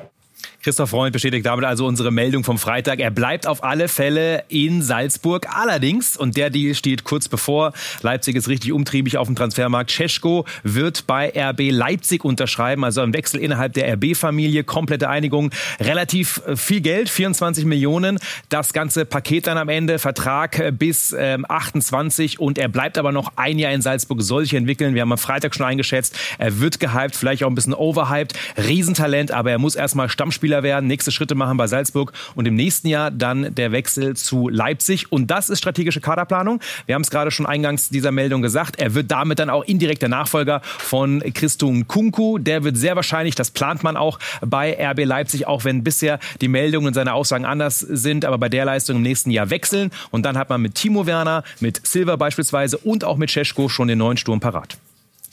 Christoph 0.66 0.90
Freund 0.90 1.14
bestätigt 1.14 1.46
damit 1.46 1.64
also 1.64 1.86
unsere 1.86 2.10
Meldung 2.10 2.44
vom 2.44 2.58
Freitag. 2.58 3.00
Er 3.00 3.12
bleibt 3.12 3.46
auf 3.46 3.64
alle 3.64 3.88
Fälle 3.88 4.46
in 4.48 4.82
Salzburg. 4.82 5.46
Allerdings, 5.56 6.18
und 6.18 6.38
der 6.38 6.50
Deal 6.50 6.74
steht 6.74 7.04
kurz 7.04 7.30
bevor, 7.30 7.72
Leipzig 8.02 8.36
ist 8.36 8.50
richtig 8.50 8.72
umtriebig 8.72 9.20
auf 9.20 9.28
dem 9.28 9.36
Transfermarkt. 9.36 9.92
Cesko 9.92 10.44
wird 10.64 11.06
bei 11.06 11.32
RB 11.38 11.70
Leipzig 11.70 12.26
unterschreiben, 12.26 12.84
also 12.84 13.02
ein 13.02 13.14
Wechsel 13.14 13.42
innerhalb 13.42 13.74
der 13.74 13.94
RB-Familie, 13.94 14.64
komplette 14.64 15.08
Einigung, 15.08 15.52
relativ 15.80 16.42
äh, 16.48 16.56
viel 16.56 16.82
Geld, 16.82 17.10
24 17.10 17.66
Millionen. 17.66 18.18
Das 18.50 18.74
ganze 18.74 19.06
Paket 19.06 19.46
dann 19.46 19.60
am 19.60 19.70
Ende, 19.70 20.00
Vertrag 20.00 20.58
äh, 20.58 20.72
bis 20.72 21.16
ähm, 21.16 21.46
28 21.48 22.40
und 22.40 22.58
er 22.58 22.70
bleibt 22.70 22.98
aber 22.98 23.12
noch 23.12 23.34
ein 23.36 23.60
Jahr 23.60 23.72
in 23.72 23.84
Salzburg, 23.84 24.20
soll 24.24 24.42
sich 24.42 24.56
entwickeln. 24.56 24.96
Wir 24.96 25.04
haben 25.04 25.12
am 25.12 25.20
Freitag 25.20 25.54
schon 25.54 25.68
eingeschätzt, 25.68 26.18
er 26.40 26.60
wird 26.60 26.80
gehypt, 26.80 27.16
vielleicht 27.16 27.44
auch 27.44 27.50
ein 27.50 27.56
bisschen 27.56 27.76
overhyped. 27.76 28.34
Riesentalent, 28.58 29.30
aber 29.30 29.52
er 29.52 29.60
muss 29.60 29.76
erstmal 29.76 30.10
Stammspieler 30.10 30.55
Spieler 30.56 30.64
werden, 30.64 30.88
nächste 30.88 31.12
Schritte 31.12 31.36
machen 31.36 31.58
bei 31.58 31.68
Salzburg 31.68 32.14
und 32.36 32.48
im 32.48 32.56
nächsten 32.56 32.88
Jahr 32.88 33.12
dann 33.12 33.54
der 33.56 33.74
Wechsel 33.74 34.16
zu 34.16 34.48
Leipzig. 34.48 35.12
Und 35.12 35.28
das 35.28 35.50
ist 35.50 35.60
strategische 35.60 36.00
Kaderplanung. 36.00 36.62
Wir 36.86 36.96
haben 36.96 37.02
es 37.02 37.10
gerade 37.10 37.30
schon 37.30 37.46
eingangs 37.46 37.90
dieser 37.90 38.14
Meldung 38.14 38.42
gesagt. 38.42 38.80
Er 38.80 38.94
wird 38.94 39.12
damit 39.12 39.40
dann 39.40 39.50
auch 39.50 39.66
indirekt 39.66 40.02
der 40.02 40.08
Nachfolger 40.08 40.62
von 40.64 41.22
Christo 41.34 41.74
Kunku. 41.88 42.38
Der 42.38 42.64
wird 42.64 42.78
sehr 42.78 42.96
wahrscheinlich, 42.96 43.36
das 43.36 43.52
plant 43.52 43.84
man 43.84 43.98
auch 43.98 44.18
bei 44.46 44.78
RB 44.80 45.04
Leipzig, 45.04 45.46
auch 45.46 45.66
wenn 45.66 45.84
bisher 45.84 46.20
die 46.40 46.48
Meldungen 46.48 46.88
und 46.88 46.94
seine 46.94 47.14
Aussagen 47.14 47.44
anders 47.44 47.80
sind, 47.80 48.24
aber 48.24 48.38
bei 48.38 48.48
der 48.48 48.64
Leistung 48.64 48.98
im 48.98 49.02
nächsten 49.02 49.32
Jahr 49.32 49.50
wechseln. 49.50 49.92
Und 50.12 50.26
dann 50.26 50.38
hat 50.38 50.50
man 50.50 50.62
mit 50.62 50.76
Timo 50.76 51.06
Werner, 51.06 51.44
mit 51.60 51.86
Silva 51.86 52.16
beispielsweise 52.16 52.78
und 52.78 53.04
auch 53.04 53.18
mit 53.18 53.30
Cesko 53.30 53.68
schon 53.68 53.90
den 53.90 53.98
neuen 53.98 54.16
Sturm 54.16 54.40
parat. 54.40 54.78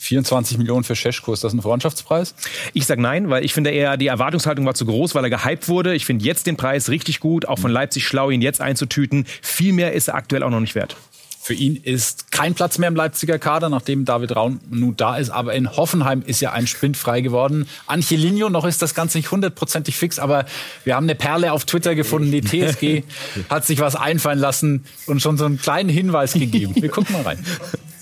24 0.03 0.57
Millionen 0.57 0.83
für 0.83 0.95
Scheschko, 0.95 1.31
ist 1.31 1.45
das 1.45 1.53
ein 1.53 1.61
Freundschaftspreis? 1.61 2.35
Ich 2.73 2.85
sage 2.85 3.01
nein, 3.01 3.29
weil 3.29 3.45
ich 3.45 3.53
finde 3.53 3.69
eher, 3.69 3.95
die 3.95 4.07
Erwartungshaltung 4.07 4.65
war 4.65 4.73
zu 4.73 4.85
groß, 4.85 5.15
weil 5.15 5.23
er 5.23 5.29
gehypt 5.29 5.69
wurde. 5.69 5.95
Ich 5.95 6.05
finde 6.05 6.25
jetzt 6.25 6.45
den 6.45 6.57
Preis 6.57 6.89
richtig 6.89 7.21
gut, 7.21 7.47
auch 7.47 7.57
von 7.57 7.71
Leipzig 7.71 8.05
schlau, 8.05 8.29
ihn 8.29 8.41
jetzt 8.41 8.59
einzutüten. 8.59 9.25
Viel 9.41 9.71
mehr 9.71 9.93
ist 9.93 10.09
er 10.09 10.15
aktuell 10.15 10.43
auch 10.43 10.49
noch 10.49 10.59
nicht 10.59 10.75
wert. 10.75 10.97
Für 11.41 11.53
ihn 11.53 11.75
ist 11.75 12.31
kein 12.31 12.53
Platz 12.53 12.77
mehr 12.77 12.87
im 12.87 12.95
Leipziger 12.95 13.37
Kader, 13.37 13.69
nachdem 13.69 14.05
David 14.05 14.35
Raun 14.35 14.59
nun 14.69 14.95
da 14.95 15.17
ist. 15.17 15.29
Aber 15.29 15.53
in 15.53 15.75
Hoffenheim 15.75 16.21
ist 16.25 16.39
ja 16.41 16.53
ein 16.53 16.67
Spind 16.67 16.95
frei 16.95 17.21
geworden. 17.21 17.67
Angelino, 17.85 18.49
noch 18.49 18.65
ist 18.65 18.81
das 18.81 18.95
Ganze 18.95 19.17
nicht 19.17 19.31
hundertprozentig 19.31 19.97
fix, 19.97 20.19
aber 20.19 20.45
wir 20.85 20.95
haben 20.95 21.03
eine 21.03 21.15
Perle 21.15 21.51
auf 21.51 21.65
Twitter 21.65 21.95
gefunden. 21.95 22.31
Die 22.31 22.41
TSG 22.41 23.03
hat 23.49 23.65
sich 23.65 23.79
was 23.79 23.95
einfallen 23.95 24.39
lassen 24.39 24.85
und 25.05 25.21
schon 25.21 25.37
so 25.37 25.45
einen 25.45 25.59
kleinen 25.59 25.89
Hinweis 25.89 26.33
gegeben. 26.33 26.75
Wir 26.75 26.89
gucken 26.89 27.13
mal 27.13 27.23
rein. 27.23 27.45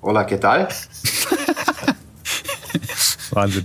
Hola, 0.00 0.26
¿qué 0.26 0.38
tal? 0.38 0.68
Wahnsinn. 3.32 3.64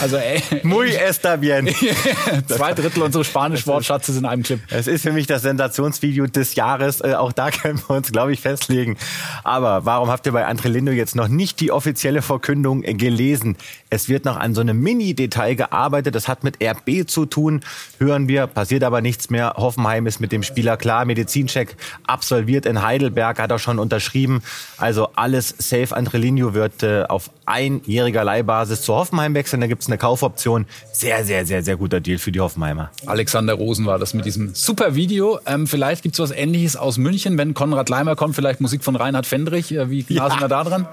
Also 0.00 0.16
ey. 0.16 0.42
Muy 0.62 0.90
está 0.90 1.36
bien. 1.36 1.68
Zwei 2.48 2.74
Drittel 2.74 3.02
unseres 3.02 3.26
Spanisch-Wortschatzes 3.28 4.16
in 4.16 4.26
einem 4.26 4.42
Clip. 4.42 4.60
Es 4.70 4.86
ist 4.86 5.02
für 5.02 5.12
mich 5.12 5.26
das 5.26 5.42
Sensationsvideo 5.42 6.26
des 6.26 6.54
Jahres. 6.54 7.00
Äh, 7.00 7.14
auch 7.14 7.32
da 7.32 7.50
können 7.52 7.80
wir 7.86 7.96
uns, 7.96 8.12
glaube 8.12 8.32
ich, 8.32 8.40
festlegen. 8.40 8.96
Aber 9.42 9.84
warum 9.86 10.10
habt 10.10 10.26
ihr 10.26 10.32
bei 10.32 10.44
Andre 10.44 10.68
Lindo 10.68 10.92
jetzt 10.92 11.16
noch 11.16 11.28
nicht 11.28 11.60
die 11.60 11.72
offizielle 11.72 12.22
Verkündung 12.22 12.82
gelesen? 12.82 13.56
Es 13.88 14.08
wird 14.08 14.24
noch 14.24 14.36
an 14.36 14.54
so 14.54 14.60
einem 14.60 14.80
Mini-Detail 14.80 15.54
gearbeitet. 15.54 16.14
Das 16.14 16.28
hat 16.28 16.44
mit 16.44 16.62
RB 16.62 17.08
zu 17.08 17.24
tun. 17.24 17.62
Hören 17.98 18.28
wir, 18.28 18.46
passiert 18.46 18.84
aber 18.84 19.00
nichts 19.00 19.30
mehr. 19.30 19.54
Hoffenheim 19.56 20.06
ist 20.06 20.20
mit 20.20 20.30
dem 20.30 20.42
Spieler 20.42 20.76
klar. 20.76 21.04
Medizincheck 21.04 21.76
absolviert 22.06 22.66
in 22.66 22.82
Heidelberg, 22.82 23.38
hat 23.38 23.50
er 23.50 23.58
schon 23.58 23.78
unterschrieben. 23.78 24.42
Also 24.76 25.08
alles 25.16 25.54
safe. 25.58 25.96
Andre 25.96 26.18
Lindo 26.18 26.52
wird 26.52 26.82
äh, 26.82 27.04
auf 27.04 27.30
einjähriger 27.46 28.24
Leihbasis 28.24 28.82
zu 28.82 28.94
Hoffenheim 28.94 29.34
wechseln. 29.34 29.60
Da 29.60 29.66
gibt 29.66 29.82
es 29.82 29.88
eine 29.88 29.98
Kaufoption. 29.98 30.66
Sehr, 30.92 31.24
sehr, 31.24 31.46
sehr, 31.46 31.62
sehr 31.62 31.76
guter 31.76 32.00
Deal 32.00 32.18
für 32.18 32.32
die 32.32 32.40
Hoffenheimer. 32.40 32.90
Alexander 33.06 33.54
Rosen 33.54 33.86
war 33.86 33.98
das 33.98 34.14
mit 34.14 34.24
diesem 34.24 34.54
super 34.54 34.94
Video. 34.94 35.38
Ähm, 35.46 35.66
vielleicht 35.66 36.02
gibt 36.02 36.14
es 36.14 36.18
was 36.18 36.30
Ähnliches 36.30 36.76
aus 36.76 36.98
München, 36.98 37.38
wenn 37.38 37.54
Konrad 37.54 37.88
Leimer 37.88 38.16
kommt. 38.16 38.34
Vielleicht 38.34 38.60
Musik 38.60 38.84
von 38.84 38.96
Reinhard 38.96 39.26
Fendrich. 39.26 39.72
Äh, 39.72 39.90
wie 39.90 40.04
nah 40.08 40.24
ja. 40.24 40.30
sind 40.30 40.40
wir 40.40 40.48
da 40.48 40.64
dran? 40.64 40.88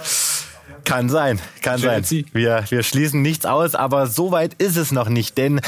Kann 0.85 1.09
sein, 1.09 1.39
kann 1.61 1.79
Chelsea. 1.79 2.23
sein. 2.23 2.31
Wir, 2.33 2.65
wir 2.67 2.83
schließen 2.83 3.21
nichts 3.21 3.45
aus, 3.45 3.73
aber 3.73 4.07
so 4.07 4.31
weit 4.31 4.53
ist 4.55 4.75
es 4.75 4.91
noch 4.91 5.07
nicht, 5.07 5.37
denn 5.37 5.61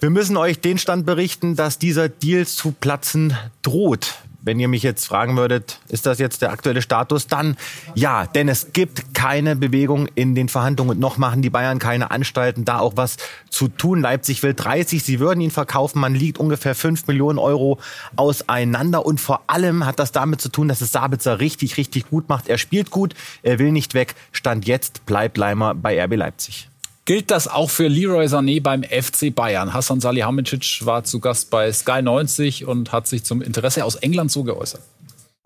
wir 0.00 0.10
müssen 0.10 0.36
euch 0.36 0.60
den 0.60 0.78
Stand 0.78 1.04
berichten, 1.04 1.56
dass 1.56 1.78
dieser 1.78 2.08
Deal 2.08 2.46
zu 2.46 2.72
platzen 2.72 3.36
droht. 3.62 4.14
Wenn 4.46 4.60
ihr 4.60 4.68
mich 4.68 4.84
jetzt 4.84 5.04
fragen 5.04 5.36
würdet, 5.36 5.80
ist 5.88 6.06
das 6.06 6.20
jetzt 6.20 6.40
der 6.40 6.52
aktuelle 6.52 6.80
Status, 6.80 7.26
dann 7.26 7.56
ja, 7.96 8.26
denn 8.26 8.48
es 8.48 8.72
gibt 8.72 9.12
keine 9.12 9.56
Bewegung 9.56 10.06
in 10.14 10.36
den 10.36 10.48
Verhandlungen 10.48 10.92
und 10.92 11.00
noch 11.00 11.18
machen 11.18 11.42
die 11.42 11.50
Bayern 11.50 11.80
keine 11.80 12.12
Anstalten, 12.12 12.64
da 12.64 12.78
auch 12.78 12.92
was 12.94 13.16
zu 13.50 13.66
tun. 13.66 14.00
Leipzig 14.00 14.44
will 14.44 14.54
30, 14.54 15.02
sie 15.02 15.18
würden 15.18 15.40
ihn 15.40 15.50
verkaufen, 15.50 15.98
man 15.98 16.14
liegt 16.14 16.38
ungefähr 16.38 16.76
5 16.76 17.08
Millionen 17.08 17.40
Euro 17.40 17.80
auseinander 18.14 19.04
und 19.04 19.20
vor 19.20 19.42
allem 19.48 19.84
hat 19.84 19.98
das 19.98 20.12
damit 20.12 20.40
zu 20.40 20.48
tun, 20.48 20.68
dass 20.68 20.80
es 20.80 20.92
Sabitzer 20.92 21.40
richtig, 21.40 21.76
richtig 21.76 22.08
gut 22.08 22.28
macht. 22.28 22.46
Er 22.46 22.58
spielt 22.58 22.92
gut, 22.92 23.16
er 23.42 23.58
will 23.58 23.72
nicht 23.72 23.94
weg. 23.94 24.14
Stand 24.30 24.64
jetzt 24.64 25.06
bleibt 25.06 25.38
Leimer 25.38 25.74
bei 25.74 26.00
RB 26.00 26.14
Leipzig. 26.14 26.68
Gilt 27.06 27.30
das 27.30 27.46
auch 27.46 27.70
für 27.70 27.86
Leroy 27.86 28.26
Sané 28.26 28.60
beim 28.60 28.82
FC 28.82 29.32
Bayern? 29.32 29.72
Hassan 29.72 30.00
Salihamidzic 30.00 30.84
war 30.84 31.04
zu 31.04 31.20
Gast 31.20 31.50
bei 31.50 31.70
Sky 31.70 32.02
90 32.02 32.66
und 32.66 32.90
hat 32.90 33.06
sich 33.06 33.22
zum 33.22 33.42
Interesse 33.42 33.84
aus 33.84 33.94
England 33.94 34.32
so 34.32 34.42
geäußert. 34.42 34.80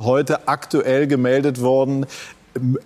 Heute 0.00 0.48
aktuell 0.48 1.06
gemeldet 1.06 1.60
worden, 1.60 2.06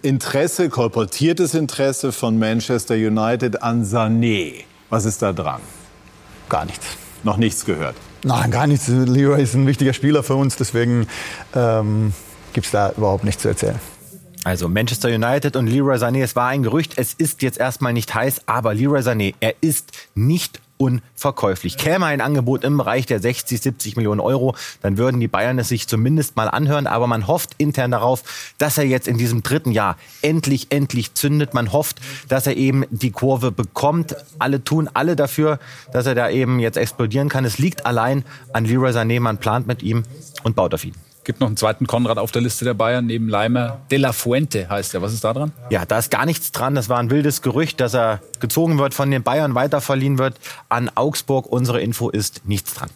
Interesse, 0.02 0.70
kolportiertes 0.70 1.54
Interesse 1.54 2.10
von 2.10 2.36
Manchester 2.36 2.96
United 2.96 3.62
an 3.62 3.84
Sané. 3.84 4.64
Was 4.90 5.04
ist 5.04 5.22
da 5.22 5.32
dran? 5.32 5.60
Gar 6.48 6.64
nichts. 6.64 6.84
Noch 7.22 7.36
nichts 7.36 7.64
gehört. 7.64 7.94
Nein, 8.24 8.50
gar 8.50 8.66
nichts. 8.66 8.88
Leroy 8.88 9.40
ist 9.40 9.54
ein 9.54 9.68
wichtiger 9.68 9.92
Spieler 9.92 10.24
für 10.24 10.34
uns, 10.34 10.56
deswegen 10.56 11.06
ähm, 11.54 12.12
gibt 12.52 12.66
es 12.66 12.72
da 12.72 12.90
überhaupt 12.90 13.22
nichts 13.22 13.42
zu 13.42 13.48
erzählen. 13.48 13.78
Also 14.44 14.68
Manchester 14.68 15.08
United 15.08 15.56
und 15.56 15.66
Leroy 15.66 15.96
Sané, 15.96 16.22
es 16.22 16.36
war 16.36 16.48
ein 16.48 16.62
Gerücht, 16.62 16.94
es 16.96 17.14
ist 17.14 17.40
jetzt 17.40 17.58
erstmal 17.58 17.94
nicht 17.94 18.14
heiß, 18.14 18.42
aber 18.46 18.74
Leroy 18.74 19.00
Sané, 19.00 19.34
er 19.40 19.54
ist 19.62 19.92
nicht 20.14 20.60
unverkäuflich. 20.76 21.78
Käme 21.78 22.04
ein 22.06 22.20
Angebot 22.20 22.62
im 22.62 22.76
Bereich 22.76 23.06
der 23.06 23.20
60, 23.20 23.60
70 23.60 23.96
Millionen 23.96 24.20
Euro, 24.20 24.54
dann 24.82 24.98
würden 24.98 25.18
die 25.18 25.28
Bayern 25.28 25.58
es 25.58 25.68
sich 25.68 25.88
zumindest 25.88 26.36
mal 26.36 26.48
anhören. 26.48 26.86
Aber 26.86 27.06
man 27.06 27.26
hofft 27.26 27.52
intern 27.58 27.90
darauf, 27.90 28.22
dass 28.58 28.76
er 28.76 28.84
jetzt 28.84 29.08
in 29.08 29.16
diesem 29.16 29.42
dritten 29.42 29.70
Jahr 29.70 29.96
endlich, 30.20 30.66
endlich 30.70 31.14
zündet. 31.14 31.54
Man 31.54 31.72
hofft, 31.72 32.00
dass 32.28 32.46
er 32.46 32.56
eben 32.56 32.84
die 32.90 33.12
Kurve 33.12 33.50
bekommt. 33.50 34.16
Alle 34.38 34.62
tun 34.62 34.90
alle 34.92 35.16
dafür, 35.16 35.58
dass 35.92 36.06
er 36.06 36.14
da 36.14 36.28
eben 36.28 36.58
jetzt 36.58 36.76
explodieren 36.76 37.28
kann. 37.28 37.44
Es 37.44 37.58
liegt 37.58 37.86
allein 37.86 38.24
an 38.52 38.64
Leroy 38.64 38.90
Sané. 38.90 39.20
Man 39.20 39.38
plant 39.38 39.66
mit 39.66 39.82
ihm 39.82 40.02
und 40.42 40.56
baut 40.56 40.74
auf 40.74 40.84
ihn. 40.84 40.94
Gibt 41.24 41.40
noch 41.40 41.46
einen 41.46 41.56
zweiten 41.56 41.86
Konrad 41.86 42.18
auf 42.18 42.32
der 42.32 42.42
Liste 42.42 42.66
der 42.66 42.74
Bayern, 42.74 43.06
neben 43.06 43.28
Leimer. 43.28 43.80
De 43.90 43.98
La 43.98 44.12
Fuente 44.12 44.68
heißt 44.68 44.92
er. 44.94 45.00
Was 45.00 45.14
ist 45.14 45.24
da 45.24 45.32
dran? 45.32 45.52
Ja, 45.70 45.86
da 45.86 45.98
ist 45.98 46.10
gar 46.10 46.26
nichts 46.26 46.52
dran. 46.52 46.74
Das 46.74 46.90
war 46.90 46.98
ein 46.98 47.10
wildes 47.10 47.40
Gerücht, 47.40 47.80
dass 47.80 47.94
er 47.94 48.20
gezogen 48.40 48.78
wird, 48.78 48.92
von 48.92 49.10
den 49.10 49.22
Bayern 49.22 49.54
weiterverliehen 49.54 50.18
wird 50.18 50.36
an 50.68 50.90
Augsburg. 50.94 51.46
Unsere 51.46 51.80
Info 51.80 52.10
ist 52.10 52.42
nichts 52.44 52.74
dran. 52.74 52.90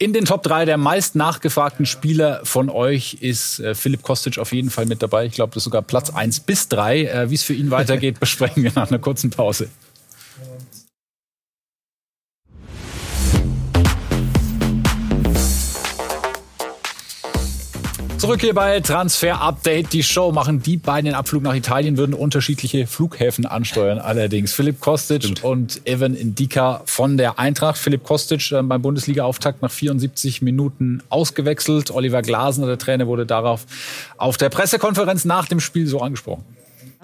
In 0.00 0.12
den 0.12 0.24
Top 0.24 0.42
3 0.44 0.64
der 0.64 0.76
meist 0.76 1.16
nachgefragten 1.16 1.86
Spieler 1.86 2.40
von 2.44 2.68
euch 2.70 3.18
ist 3.20 3.58
äh, 3.58 3.74
Philipp 3.74 4.02
Kostic 4.02 4.38
auf 4.38 4.52
jeden 4.52 4.70
Fall 4.70 4.86
mit 4.86 5.02
dabei. 5.02 5.26
Ich 5.26 5.32
glaube, 5.32 5.50
das 5.50 5.62
ist 5.62 5.64
sogar 5.64 5.82
Platz 5.82 6.10
1 6.10 6.40
bis 6.40 6.68
3. 6.68 7.04
Äh, 7.04 7.30
Wie 7.30 7.34
es 7.34 7.42
für 7.42 7.54
ihn 7.54 7.70
weitergeht, 7.70 8.20
besprechen 8.20 8.62
wir 8.62 8.72
nach 8.74 8.90
einer 8.90 9.00
kurzen 9.00 9.30
Pause. 9.30 9.68
Zurück 18.28 18.42
hier 18.42 18.52
bei 18.52 18.78
Transfer 18.80 19.40
Update. 19.40 19.94
Die 19.94 20.02
Show 20.02 20.32
machen 20.32 20.60
die 20.60 20.76
beiden 20.76 21.06
den 21.06 21.14
Abflug 21.14 21.42
nach 21.42 21.54
Italien, 21.54 21.96
würden 21.96 22.12
unterschiedliche 22.12 22.86
Flughäfen 22.86 23.46
ansteuern. 23.46 23.98
Allerdings 23.98 24.52
Philipp 24.52 24.80
Kostic 24.80 25.22
Stimmt. 25.22 25.44
und 25.44 25.80
Evan 25.86 26.14
Indika 26.14 26.82
von 26.84 27.16
der 27.16 27.38
Eintracht. 27.38 27.78
Philipp 27.78 28.04
Kostic 28.04 28.52
äh, 28.52 28.62
beim 28.62 28.82
Bundesliga-Auftakt 28.82 29.62
nach 29.62 29.70
74 29.70 30.42
Minuten 30.42 31.02
ausgewechselt. 31.08 31.90
Oliver 31.90 32.20
Glasner, 32.20 32.66
der 32.66 32.76
Trainer, 32.76 33.06
wurde 33.06 33.24
darauf 33.24 33.64
auf 34.18 34.36
der 34.36 34.50
Pressekonferenz 34.50 35.24
nach 35.24 35.48
dem 35.48 35.58
Spiel 35.58 35.86
so 35.86 36.02
angesprochen. 36.02 36.44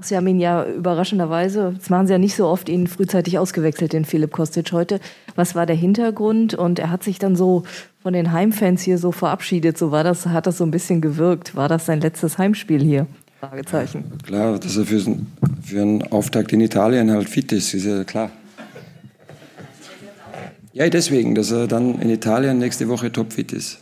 Sie 0.02 0.16
haben 0.16 0.26
ihn 0.26 0.40
ja 0.40 0.66
überraschenderweise, 0.66 1.74
das 1.78 1.88
machen 1.88 2.06
Sie 2.06 2.12
ja 2.12 2.18
nicht 2.18 2.34
so 2.34 2.46
oft, 2.46 2.68
ihn 2.68 2.88
frühzeitig 2.88 3.38
ausgewechselt, 3.38 3.92
den 3.92 4.04
Philipp 4.04 4.32
Kostic 4.32 4.72
heute. 4.72 4.98
Was 5.36 5.54
war 5.54 5.66
der 5.66 5.76
Hintergrund? 5.76 6.54
Und 6.54 6.78
er 6.78 6.90
hat 6.90 7.04
sich 7.04 7.18
dann 7.18 7.36
so 7.36 7.62
von 8.02 8.12
den 8.12 8.32
Heimfans 8.32 8.82
hier 8.82 8.98
so 8.98 9.12
verabschiedet. 9.12 9.78
So 9.78 9.92
war 9.92 10.02
das, 10.02 10.26
hat 10.26 10.46
das 10.46 10.58
so 10.58 10.64
ein 10.64 10.72
bisschen 10.72 11.00
gewirkt. 11.00 11.54
War 11.54 11.68
das 11.68 11.86
sein 11.86 12.00
letztes 12.00 12.38
Heimspiel 12.38 12.82
hier? 12.82 13.06
Fragezeichen. 13.38 14.04
Ja, 14.10 14.26
klar, 14.26 14.58
dass 14.58 14.76
er 14.76 14.84
für, 14.84 15.00
für 15.62 15.80
einen 15.80 16.02
Auftakt 16.02 16.52
in 16.52 16.60
Italien 16.60 17.10
halt 17.10 17.28
fit 17.28 17.52
ist, 17.52 17.72
ist 17.72 17.84
ja 17.84 18.02
klar. 18.04 18.30
Ja, 20.72 20.88
deswegen, 20.88 21.36
dass 21.36 21.52
er 21.52 21.68
dann 21.68 22.00
in 22.00 22.10
Italien 22.10 22.58
nächste 22.58 22.88
Woche 22.88 23.12
topfit 23.12 23.52
ist. 23.52 23.78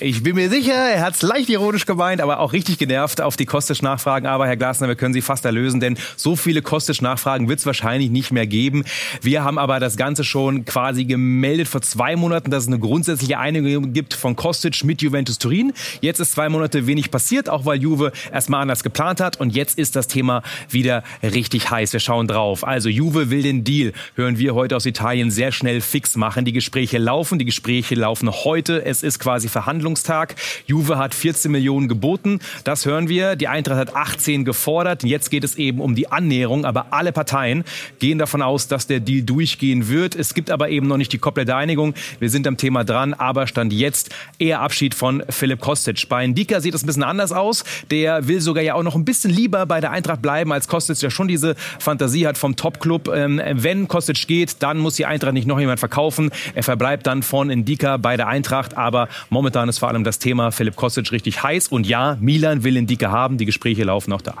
Ich 0.00 0.22
bin 0.22 0.34
mir 0.34 0.50
sicher, 0.50 0.74
er 0.74 1.00
hat 1.00 1.14
es 1.14 1.22
leicht 1.22 1.48
ironisch 1.48 1.86
gemeint, 1.86 2.20
aber 2.20 2.40
auch 2.40 2.52
richtig 2.52 2.76
genervt 2.76 3.22
auf 3.22 3.36
die 3.36 3.46
Kostic-Nachfragen. 3.46 4.26
Aber 4.26 4.46
Herr 4.46 4.58
Glasner, 4.58 4.88
wir 4.88 4.94
können 4.94 5.14
Sie 5.14 5.22
fast 5.22 5.46
erlösen, 5.46 5.80
denn 5.80 5.96
so 6.16 6.36
viele 6.36 6.60
Kostic-Nachfragen 6.60 7.48
wird 7.48 7.60
es 7.60 7.66
wahrscheinlich 7.66 8.10
nicht 8.10 8.30
mehr 8.30 8.46
geben. 8.46 8.84
Wir 9.22 9.42
haben 9.42 9.58
aber 9.58 9.80
das 9.80 9.96
Ganze 9.96 10.22
schon 10.22 10.66
quasi 10.66 11.06
gemeldet 11.06 11.66
vor 11.66 11.80
zwei 11.80 12.14
Monaten, 12.14 12.50
dass 12.50 12.64
es 12.64 12.68
eine 12.68 12.78
grundsätzliche 12.78 13.38
Einigung 13.38 13.94
gibt 13.94 14.12
von 14.12 14.36
Kostic 14.36 14.84
mit 14.84 15.00
Juventus 15.00 15.38
Turin. 15.38 15.72
Jetzt 16.02 16.20
ist 16.20 16.32
zwei 16.32 16.50
Monate 16.50 16.86
wenig 16.86 17.10
passiert, 17.10 17.48
auch 17.48 17.64
weil 17.64 17.80
Juve 17.80 18.12
erstmal 18.30 18.60
anders 18.60 18.82
geplant 18.82 19.22
hat. 19.22 19.40
Und 19.40 19.54
jetzt 19.54 19.78
ist 19.78 19.96
das 19.96 20.08
Thema 20.08 20.42
wieder 20.68 21.04
richtig 21.22 21.70
heiß. 21.70 21.94
Wir 21.94 22.00
schauen 22.00 22.28
drauf. 22.28 22.66
Also 22.66 22.90
Juve 22.90 23.30
will 23.30 23.42
den 23.42 23.64
Deal, 23.64 23.94
hören 24.14 24.36
wir 24.38 24.54
heute 24.54 24.76
aus 24.76 24.84
Italien, 24.84 25.30
sehr 25.30 25.52
schnell 25.52 25.80
fix 25.80 26.16
machen. 26.16 26.44
Die 26.44 26.52
Gespräche 26.52 26.98
laufen, 26.98 27.38
die 27.38 27.46
Gespräche 27.46 27.94
laufen 27.94 28.30
heute. 28.30 28.84
Es 28.84 29.02
ist 29.02 29.20
quasi 29.20 29.48
Verhandlung 29.48 29.75
Verhandlungstag. 29.76 30.34
Juve 30.66 30.96
hat 30.96 31.14
14 31.14 31.50
Millionen 31.50 31.88
geboten. 31.88 32.40
Das 32.64 32.86
hören 32.86 33.08
wir. 33.08 33.36
Die 33.36 33.48
Eintracht 33.48 33.78
hat 33.78 33.94
18 33.94 34.44
gefordert. 34.44 35.04
Jetzt 35.04 35.30
geht 35.30 35.44
es 35.44 35.56
eben 35.56 35.80
um 35.80 35.94
die 35.94 36.10
Annäherung. 36.10 36.64
Aber 36.64 36.86
alle 36.92 37.12
Parteien 37.12 37.64
gehen 37.98 38.18
davon 38.18 38.40
aus, 38.40 38.68
dass 38.68 38.86
der 38.86 39.00
Deal 39.00 39.22
durchgehen 39.22 39.88
wird. 39.88 40.14
Es 40.14 40.32
gibt 40.32 40.50
aber 40.50 40.70
eben 40.70 40.86
noch 40.86 40.96
nicht 40.96 41.12
die 41.12 41.18
komplette 41.18 41.54
Einigung. 41.54 41.94
Wir 42.18 42.30
sind 42.30 42.46
am 42.46 42.56
Thema 42.56 42.84
dran. 42.84 43.12
Aber 43.12 43.46
stand 43.46 43.72
jetzt 43.72 44.14
eher 44.38 44.60
Abschied 44.60 44.94
von 44.94 45.22
Philipp 45.28 45.60
Kostic. 45.60 46.08
Bei 46.08 46.26
Ndika 46.26 46.60
sieht 46.60 46.74
es 46.74 46.82
ein 46.82 46.86
bisschen 46.86 47.02
anders 47.02 47.32
aus. 47.32 47.64
Der 47.90 48.26
will 48.28 48.40
sogar 48.40 48.62
ja 48.62 48.74
auch 48.74 48.82
noch 48.82 48.94
ein 48.94 49.04
bisschen 49.04 49.30
lieber 49.30 49.66
bei 49.66 49.80
der 49.80 49.90
Eintracht 49.90 50.22
bleiben, 50.22 50.52
als 50.52 50.68
Kostic 50.68 50.98
der 51.00 51.10
schon 51.10 51.28
diese 51.28 51.54
Fantasie 51.78 52.26
hat 52.26 52.38
vom 52.38 52.56
Top-Club. 52.56 53.08
Ähm, 53.14 53.42
wenn 53.44 53.88
Kostic 53.88 54.26
geht, 54.26 54.62
dann 54.62 54.78
muss 54.78 54.96
die 54.96 55.04
Eintracht 55.04 55.34
nicht 55.34 55.46
noch 55.46 55.60
jemand 55.60 55.80
verkaufen. 55.80 56.30
Er 56.54 56.62
verbleibt 56.62 57.06
dann 57.06 57.22
von 57.22 57.48
Ndika 57.48 57.98
bei 57.98 58.16
der 58.16 58.28
Eintracht. 58.28 58.76
Aber 58.76 59.08
momentan 59.30 59.65
ist 59.68 59.76
ist 59.76 59.80
vor 59.80 59.88
allem 59.88 60.04
das 60.04 60.18
Thema 60.18 60.50
Philipp 60.50 60.76
Kostic 60.76 61.12
richtig 61.12 61.42
heiß. 61.42 61.68
Und 61.68 61.86
ja, 61.86 62.16
Milan 62.20 62.64
will 62.64 62.76
ihn 62.76 62.86
dicke 62.86 63.10
haben. 63.10 63.38
Die 63.38 63.44
Gespräche 63.44 63.84
laufen 63.84 64.12
auch 64.12 64.22
da. 64.22 64.36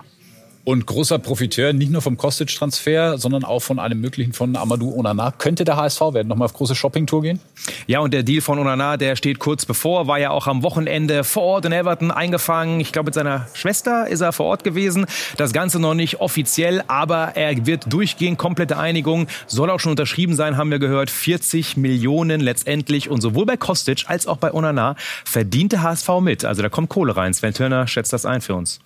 Und 0.66 0.84
großer 0.84 1.20
Profiteur 1.20 1.72
nicht 1.72 1.92
nur 1.92 2.02
vom 2.02 2.16
Kostic-Transfer, 2.16 3.18
sondern 3.18 3.44
auch 3.44 3.60
von 3.60 3.78
einem 3.78 4.00
möglichen 4.00 4.32
von 4.32 4.56
Amadou 4.56 4.98
Onana. 4.98 5.30
Könnte 5.30 5.64
der 5.64 5.76
HSV 5.76 6.00
werden? 6.12 6.26
Nochmal 6.26 6.46
auf 6.46 6.54
große 6.54 6.74
Shoppingtour 6.74 7.22
gehen? 7.22 7.38
Ja, 7.86 8.00
und 8.00 8.12
der 8.12 8.24
Deal 8.24 8.40
von 8.40 8.58
Onana, 8.58 8.96
der 8.96 9.14
steht 9.14 9.38
kurz 9.38 9.64
bevor, 9.64 10.08
war 10.08 10.18
ja 10.18 10.30
auch 10.30 10.48
am 10.48 10.64
Wochenende 10.64 11.22
vor 11.22 11.44
Ort 11.44 11.66
in 11.66 11.72
Everton 11.72 12.10
eingefangen. 12.10 12.80
Ich 12.80 12.90
glaube, 12.90 13.06
mit 13.06 13.14
seiner 13.14 13.46
Schwester 13.54 14.08
ist 14.08 14.22
er 14.22 14.32
vor 14.32 14.46
Ort 14.46 14.64
gewesen. 14.64 15.06
Das 15.36 15.52
Ganze 15.52 15.78
noch 15.78 15.94
nicht 15.94 16.18
offiziell, 16.18 16.82
aber 16.88 17.36
er 17.36 17.64
wird 17.64 17.92
durchgehen. 17.92 18.36
Komplette 18.36 18.76
Einigung. 18.76 19.28
Soll 19.46 19.70
auch 19.70 19.78
schon 19.78 19.90
unterschrieben 19.90 20.34
sein, 20.34 20.56
haben 20.56 20.72
wir 20.72 20.80
gehört. 20.80 21.10
40 21.10 21.76
Millionen 21.76 22.40
letztendlich. 22.40 23.08
Und 23.08 23.20
sowohl 23.20 23.46
bei 23.46 23.56
Kostic 23.56 24.06
als 24.08 24.26
auch 24.26 24.38
bei 24.38 24.52
Onana 24.52 24.96
verdient 25.24 25.70
der 25.70 25.82
HSV 25.82 26.08
mit. 26.20 26.44
Also 26.44 26.60
da 26.62 26.68
kommt 26.68 26.88
Kohle 26.88 27.16
rein. 27.16 27.34
Sven 27.34 27.54
Turner 27.54 27.86
schätzt 27.86 28.12
das 28.12 28.26
ein 28.26 28.40
für 28.40 28.56
uns. 28.56 28.80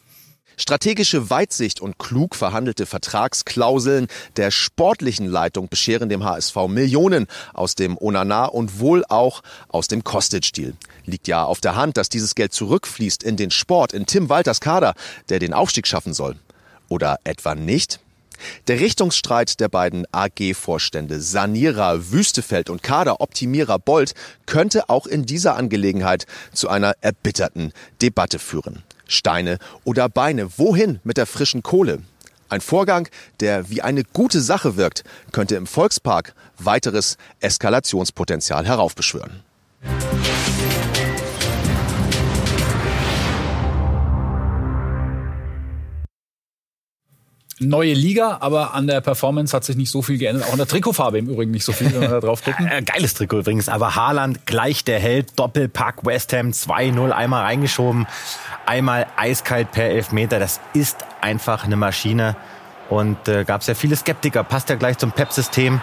Strategische 0.60 1.30
Weitsicht 1.30 1.80
und 1.80 1.98
klug 1.98 2.36
verhandelte 2.36 2.84
Vertragsklauseln 2.84 4.08
der 4.36 4.50
sportlichen 4.50 5.24
Leitung 5.24 5.70
bescheren 5.70 6.10
dem 6.10 6.22
HSV 6.22 6.54
Millionen 6.68 7.28
aus 7.54 7.76
dem 7.76 7.96
Onana 7.96 8.44
und 8.44 8.78
wohl 8.78 9.02
auch 9.08 9.40
aus 9.68 9.88
dem 9.88 10.04
Kostic-Deal. 10.04 10.74
Liegt 11.06 11.28
ja 11.28 11.44
auf 11.44 11.62
der 11.62 11.76
Hand, 11.76 11.96
dass 11.96 12.10
dieses 12.10 12.34
Geld 12.34 12.52
zurückfließt 12.52 13.22
in 13.22 13.38
den 13.38 13.50
Sport, 13.50 13.94
in 13.94 14.04
Tim 14.04 14.28
Walters 14.28 14.60
Kader, 14.60 14.92
der 15.30 15.38
den 15.38 15.54
Aufstieg 15.54 15.86
schaffen 15.86 16.12
soll. 16.12 16.36
Oder 16.90 17.20
etwa 17.24 17.54
nicht? 17.54 17.98
Der 18.68 18.80
Richtungsstreit 18.80 19.60
der 19.60 19.70
beiden 19.70 20.06
AG-Vorstände 20.12 21.22
Sanierer 21.22 22.12
Wüstefeld 22.12 22.68
und 22.68 22.82
Kaderoptimierer 22.82 23.78
Bold 23.78 24.12
könnte 24.44 24.90
auch 24.90 25.06
in 25.06 25.24
dieser 25.24 25.56
Angelegenheit 25.56 26.26
zu 26.52 26.68
einer 26.68 26.92
erbitterten 27.00 27.72
Debatte 28.02 28.38
führen. 28.38 28.82
Steine 29.10 29.58
oder 29.84 30.08
Beine. 30.08 30.58
Wohin 30.58 31.00
mit 31.04 31.16
der 31.16 31.26
frischen 31.26 31.62
Kohle? 31.62 32.00
Ein 32.48 32.60
Vorgang, 32.60 33.08
der 33.40 33.70
wie 33.70 33.82
eine 33.82 34.02
gute 34.02 34.40
Sache 34.40 34.76
wirkt, 34.76 35.04
könnte 35.30 35.56
im 35.56 35.66
Volkspark 35.66 36.34
weiteres 36.58 37.16
Eskalationspotenzial 37.40 38.66
heraufbeschwören. 38.66 39.42
Neue 47.60 47.92
Liga, 47.92 48.38
aber 48.40 48.74
an 48.74 48.86
der 48.86 49.00
Performance 49.00 49.54
hat 49.54 49.64
sich 49.64 49.76
nicht 49.76 49.90
so 49.90 50.02
viel 50.02 50.18
geändert. 50.18 50.48
Auch 50.48 50.52
in 50.52 50.58
der 50.58 50.66
Trikotfarbe 50.66 51.18
im 51.18 51.28
Übrigen 51.28 51.50
nicht 51.50 51.64
so 51.64 51.72
viel, 51.72 51.92
wenn 51.92 52.00
wir 52.00 52.08
da 52.08 52.20
drauf 52.20 52.42
gucken. 52.44 52.66
Äh, 52.66 52.82
geiles 52.82 53.14
Trikot 53.14 53.40
übrigens, 53.40 53.68
aber 53.68 53.94
Haaland 53.94 54.46
gleich 54.46 54.84
der 54.84 54.98
Held, 54.98 55.38
Doppelpack, 55.38 56.04
West 56.04 56.32
Ham 56.32 56.50
2-0, 56.50 57.10
einmal 57.10 57.44
reingeschoben, 57.44 58.06
einmal 58.66 59.06
eiskalt 59.16 59.70
per 59.72 59.84
Elfmeter. 59.90 60.38
Das 60.38 60.60
ist 60.72 60.98
einfach 61.20 61.64
eine 61.64 61.76
Maschine. 61.76 62.36
Und 62.88 63.28
äh, 63.28 63.44
gab 63.44 63.60
es 63.60 63.68
ja 63.68 63.74
viele 63.74 63.94
Skeptiker, 63.94 64.42
passt 64.42 64.68
ja 64.68 64.74
gleich 64.74 64.98
zum 64.98 65.12
Pep-System. 65.12 65.80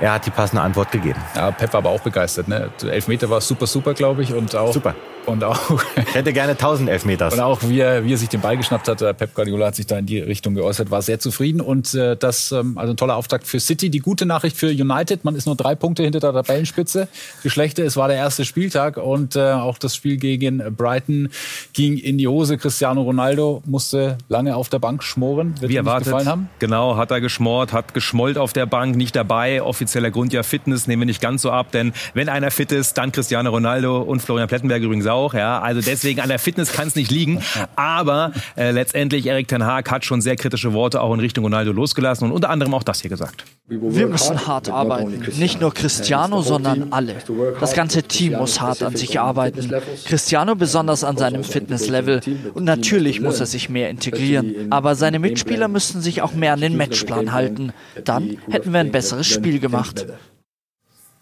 Er 0.00 0.12
hat 0.12 0.26
die 0.26 0.30
passende 0.30 0.62
Antwort 0.62 0.92
gegeben. 0.92 1.20
Ja, 1.34 1.50
Pep 1.50 1.72
war 1.72 1.78
aber 1.78 1.90
auch 1.90 2.00
begeistert. 2.00 2.46
Ne? 2.48 2.70
Elfmeter 2.88 3.28
war 3.30 3.40
super, 3.40 3.66
super, 3.66 3.94
glaube 3.94 4.22
ich. 4.22 4.32
Und 4.32 4.54
auch, 4.54 4.72
Super. 4.72 4.94
Und 5.26 5.44
auch, 5.44 5.58
Ich 5.96 6.14
hätte 6.14 6.32
gerne 6.32 6.52
1000 6.52 6.88
Elfmeters. 6.88 7.34
und 7.34 7.40
auch 7.40 7.60
wie, 7.64 7.80
er, 7.80 8.02
wie 8.02 8.14
er 8.14 8.16
sich 8.16 8.30
den 8.30 8.40
Ball 8.40 8.56
geschnappt 8.56 8.88
hat, 8.88 9.02
äh, 9.02 9.12
Pep 9.12 9.34
Guardiola 9.34 9.66
hat 9.66 9.74
sich 9.74 9.86
da 9.86 9.98
in 9.98 10.06
die 10.06 10.20
Richtung 10.20 10.54
geäußert, 10.54 10.90
war 10.90 11.02
sehr 11.02 11.18
zufrieden. 11.18 11.60
Und 11.60 11.92
äh, 11.94 12.16
das, 12.16 12.50
ähm, 12.50 12.78
also 12.78 12.94
ein 12.94 12.96
toller 12.96 13.14
Auftakt 13.16 13.46
für 13.46 13.60
City. 13.60 13.90
Die 13.90 13.98
gute 13.98 14.24
Nachricht 14.24 14.56
für 14.56 14.68
United, 14.68 15.24
man 15.26 15.34
ist 15.34 15.44
nur 15.44 15.54
drei 15.54 15.74
Punkte 15.74 16.02
hinter 16.02 16.20
der 16.20 16.32
Tabellenspitze. 16.32 17.08
Die 17.44 17.50
schlechte, 17.50 17.82
es 17.82 17.96
war 17.98 18.08
der 18.08 18.16
erste 18.16 18.46
Spieltag 18.46 18.96
und 18.96 19.36
äh, 19.36 19.50
auch 19.52 19.76
das 19.76 19.94
Spiel 19.94 20.16
gegen 20.16 20.62
Brighton 20.74 21.28
ging 21.74 21.98
in 21.98 22.16
die 22.16 22.26
Hose. 22.28 22.56
Cristiano 22.56 23.02
Ronaldo 23.02 23.62
musste 23.66 24.16
lange 24.30 24.56
auf 24.56 24.70
der 24.70 24.78
Bank 24.78 25.02
schmoren. 25.02 25.60
Wird 25.60 25.70
Wie 25.70 25.76
erwartet. 25.76 26.06
gefallen 26.06 26.28
haben. 26.28 26.48
Genau, 26.58 26.96
hat 26.96 27.10
er 27.10 27.20
geschmort, 27.20 27.74
hat 27.74 27.92
geschmollt 27.92 28.38
auf 28.38 28.54
der 28.54 28.64
Bank, 28.64 28.96
nicht 28.96 29.14
dabei. 29.14 29.60
Offizieller 29.88 30.10
Grund 30.10 30.34
ja 30.34 30.42
Fitness, 30.42 30.86
nehmen 30.86 31.00
wir 31.00 31.06
nicht 31.06 31.22
ganz 31.22 31.40
so 31.40 31.50
ab, 31.50 31.72
denn 31.72 31.94
wenn 32.12 32.28
einer 32.28 32.50
fit 32.50 32.72
ist, 32.72 32.98
dann 32.98 33.10
Cristiano 33.10 33.48
Ronaldo 33.48 34.02
und 34.02 34.20
Florian 34.20 34.46
Plettenberg 34.46 34.82
übrigens 34.82 35.06
auch. 35.06 35.32
Ja, 35.32 35.60
also 35.62 35.80
deswegen 35.80 36.20
an 36.20 36.28
der 36.28 36.38
Fitness 36.38 36.72
kann 36.72 36.88
es 36.88 36.94
nicht 36.94 37.10
liegen. 37.10 37.40
Aber 37.74 38.32
äh, 38.54 38.70
letztendlich 38.70 39.24
Erik 39.24 39.48
Ten 39.48 39.64
Haag 39.64 39.90
hat 39.90 40.04
schon 40.04 40.20
sehr 40.20 40.36
kritische 40.36 40.74
Worte 40.74 41.00
auch 41.00 41.14
in 41.14 41.20
Richtung 41.20 41.44
Ronaldo 41.44 41.72
losgelassen 41.72 42.26
und 42.26 42.32
unter 42.32 42.50
anderem 42.50 42.74
auch 42.74 42.82
das 42.82 43.00
hier 43.00 43.08
gesagt. 43.08 43.46
Wir 43.66 44.06
müssen 44.06 44.46
hart 44.46 44.68
arbeiten. 44.68 45.22
Nicht 45.38 45.60
nur 45.60 45.72
Cristiano, 45.72 46.42
sondern 46.42 46.92
alle. 46.92 47.14
Das 47.60 47.72
ganze 47.72 48.02
Team 48.02 48.34
muss 48.34 48.60
hart 48.60 48.82
an 48.82 48.94
sich 48.94 49.18
arbeiten. 49.20 49.70
Cristiano 50.06 50.54
besonders 50.54 51.02
an 51.02 51.16
seinem 51.16 51.44
Fitnesslevel. 51.44 52.20
Und 52.52 52.64
natürlich 52.64 53.20
muss 53.20 53.40
er 53.40 53.46
sich 53.46 53.70
mehr 53.70 53.88
integrieren. 53.88 54.70
Aber 54.70 54.94
seine 54.94 55.18
Mitspieler 55.18 55.68
müssten 55.68 56.02
sich 56.02 56.20
auch 56.20 56.32
mehr 56.34 56.52
an 56.52 56.60
den 56.60 56.76
Matchplan 56.76 57.32
halten. 57.32 57.72
Dann 58.04 58.36
hätten 58.50 58.72
wir 58.72 58.80
ein 58.80 58.92
besseres 58.92 59.26
Spiel 59.26 59.58
gemacht. 59.58 59.77
Ja, 59.78 60.37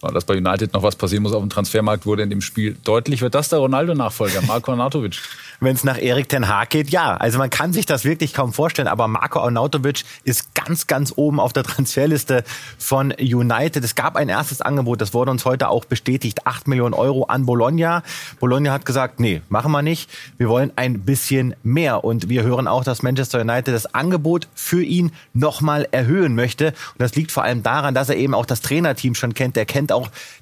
Dass 0.01 0.25
bei 0.25 0.37
United 0.37 0.75
noch 0.75 0.83
was 0.83 0.95
passieren 0.95 1.23
muss 1.23 1.33
auf 1.33 1.41
dem 1.41 1.49
Transfermarkt, 1.49 2.05
wurde 2.05 2.23
in 2.23 2.31
dem 2.31 2.43
Spiel 2.43 2.77
deutlich. 2.85 3.23
Wird 3.23 3.35
das 3.35 3.49
der 3.49 3.61
Ronaldo-Nachfolger, 3.61 4.43
Marko 4.43 4.73
Arnautovic? 4.73 5.17
Wenn 5.61 5.75
es 5.75 5.85
nach 5.85 5.97
Erik 5.97 6.29
Ten 6.29 6.49
Haag 6.49 6.69
geht, 6.69 6.91
ja. 6.91 7.17
Also 7.17 7.39
man 7.39 7.49
kann 7.49 7.73
sich 7.73 7.87
das 7.87 8.05
wirklich 8.05 8.35
kaum 8.35 8.53
vorstellen, 8.53 8.89
aber 8.89 9.09
Marco 9.09 9.41
Arnautovic 9.41 10.05
ist 10.23 10.55
ganz, 10.55 10.87
ganz 10.87 11.15
oben 11.17 11.41
auf 11.41 11.55
der 11.55 11.63
Transferliste 11.63 12.45
von 12.79 13.13
United. 13.19 13.83
Es 13.83 13.95
gab 13.95 14.17
ein 14.17 14.29
erstes 14.29 14.61
Angebot, 14.61 15.01
das 15.01 15.15
wurde 15.15 15.31
uns 15.31 15.47
heute 15.47 15.71
auch 15.71 15.87
bestätigt, 15.87 16.47
8 16.47 16.69
Millionen 16.69 16.93
Euro 16.93 17.25
an 17.25 17.47
Bologna. 17.47 18.03
Bologna 18.39 18.73
hat 18.73 18.85
gesagt, 18.85 19.19
nee, 19.19 19.41
machen 19.49 19.73
wir 19.73 19.83
nicht. 19.83 20.11
Wir 20.37 20.49
wollen 20.49 20.73
ein 20.77 21.01
bisschen 21.01 21.55
mehr. 21.63 22.05
Und 22.05 22.29
wir 22.29 22.43
hören 22.43 22.69
auch, 22.69 22.85
dass 22.85 23.03
Manchester 23.03 23.41
United 23.41 23.75
das 23.75 23.95
Angebot 23.95 24.49
für 24.55 24.83
ihn 24.83 25.13
nochmal 25.33 25.89
erhöhen 25.91 26.35
möchte. 26.35 26.69
Und 26.69 27.01
das 27.01 27.15
liegt 27.15 27.33
vor 27.33 27.45
allem 27.45 27.63
daran, 27.63 27.95
dass 27.95 28.11
er 28.11 28.17
eben 28.17 28.35
auch 28.35 28.47
das 28.47 28.61
Trainerteam 28.61 29.15
schon 29.15 29.33
kennt. 29.33 29.57
Der 29.57 29.65
kennt 29.65 29.93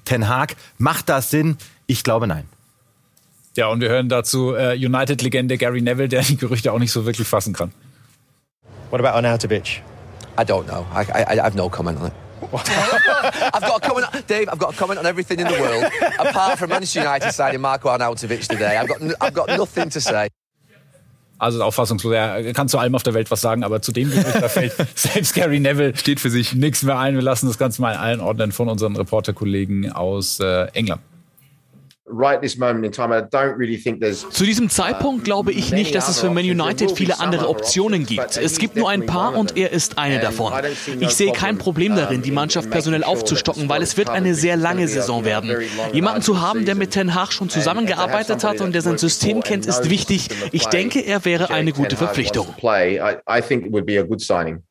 Ten 0.05 0.27
Haag. 0.27 0.55
Macht 0.77 1.09
das 1.09 1.29
Sinn? 1.29 1.57
Ich 1.87 2.03
glaube 2.03 2.27
nein. 2.27 2.47
Ja, 3.55 3.67
und 3.67 3.79
wir 3.79 3.89
hören 3.89 4.09
dazu 4.09 4.53
äh, 4.53 4.73
United-Legende 4.75 5.57
Gary 5.57 5.81
Neville, 5.81 6.09
der 6.09 6.21
die 6.29 6.37
Gerüchte 6.37 6.71
auch 6.73 6.79
nicht 6.79 6.91
so 6.91 7.05
wirklich 7.05 7.27
fassen 7.27 7.53
kann. 7.53 7.71
What 8.89 8.99
about 8.99 9.15
Arnautovic? 9.17 9.81
I 10.37 10.43
don't 10.43 10.65
know. 10.65 10.85
I, 10.93 11.05
I, 11.11 11.39
I 11.39 11.41
have 11.41 11.55
no 11.55 11.69
comment 11.69 11.99
on 11.99 12.07
it. 12.07 12.13
I've 12.53 13.61
got 13.61 13.83
a 13.83 13.87
comment, 13.87 14.27
Dave. 14.27 14.49
I've 14.51 14.59
got 14.59 14.73
a 14.73 14.77
comment 14.77 14.99
on 14.99 15.05
everything 15.05 15.39
in 15.39 15.47
the 15.47 15.59
world, 15.59 15.85
apart 16.19 16.59
from 16.59 16.69
Manchester 16.69 16.99
United 16.99 17.31
signing 17.31 17.61
Marco 17.61 17.89
Arnautovic 17.89 18.47
today. 18.47 18.77
I've 18.77 18.87
got, 18.87 19.01
I've 19.21 19.33
got 19.33 19.47
nothing 19.57 19.89
to 19.89 20.01
say. 20.01 20.29
Also 21.37 21.61
auffassungslos. 21.63 22.13
Er 22.13 22.53
kann 22.53 22.69
zu 22.69 22.77
allem 22.77 22.95
auf 22.95 23.03
der 23.03 23.13
Welt 23.13 23.29
was 23.29 23.41
sagen, 23.41 23.63
aber 23.63 23.81
zu 23.81 23.91
dem 23.91 24.09
da 24.11 24.47
fällt 24.47 24.73
selbst 24.95 25.35
Gary 25.35 25.59
Neville 25.59 25.95
Steht 25.95 26.19
für 26.19 26.29
sich. 26.29 26.53
nichts 26.53 26.83
mehr 26.83 26.97
ein. 26.97 27.15
Wir 27.15 27.21
lassen 27.21 27.47
das 27.47 27.57
Ganze 27.57 27.81
mal 27.81 27.97
einordnen 27.97 28.51
von 28.51 28.69
unseren 28.69 28.95
Reporterkollegen 28.95 29.91
aus 29.91 30.39
äh, 30.39 30.67
England. 30.73 31.01
Zu 34.29 34.43
diesem 34.45 34.69
Zeitpunkt 34.69 35.23
glaube 35.23 35.51
ich 35.51 35.71
nicht, 35.71 35.95
dass 35.95 36.07
es 36.07 36.19
für 36.19 36.29
Man 36.29 36.45
United 36.45 36.91
viele 36.91 37.19
andere 37.19 37.49
Optionen 37.49 38.05
gibt. 38.05 38.37
Es 38.37 38.59
gibt 38.59 38.75
nur 38.75 38.89
ein 38.89 39.07
paar 39.07 39.35
und 39.35 39.57
er 39.57 39.71
ist 39.71 39.97
eine 39.97 40.19
davon. 40.19 40.53
Ich 40.99 41.15
sehe 41.15 41.31
kein 41.31 41.57
Problem 41.57 41.95
darin, 41.95 42.21
die 42.21 42.29
Mannschaft 42.29 42.69
personell 42.69 43.03
aufzustocken, 43.03 43.69
weil 43.69 43.81
es 43.81 43.97
wird 43.97 44.09
eine 44.09 44.35
sehr 44.35 44.55
lange 44.55 44.87
Saison 44.87 45.25
werden. 45.25 45.51
Jemanden 45.93 46.21
zu 46.21 46.39
haben, 46.41 46.65
der 46.65 46.75
mit 46.75 46.91
Ten 46.91 47.15
Hag 47.15 47.31
schon 47.31 47.49
zusammengearbeitet 47.49 48.43
hat 48.43 48.61
und 48.61 48.73
der 48.73 48.83
sein 48.83 48.99
System 48.99 49.41
kennt, 49.41 49.65
ist 49.65 49.89
wichtig. 49.89 50.29
Ich 50.51 50.67
denke, 50.67 50.99
er 50.99 51.25
wäre 51.25 51.49
eine 51.49 51.71
gute 51.73 51.97
Verpflichtung. 51.97 52.53
Play, 52.57 52.99
I, 52.99 53.15
I 53.27 53.41
think 53.41 53.65
it 53.65 53.73
would 53.73 53.87
be 53.87 53.99
a 53.99 54.03
good 54.03 54.21
signing. 54.21 54.61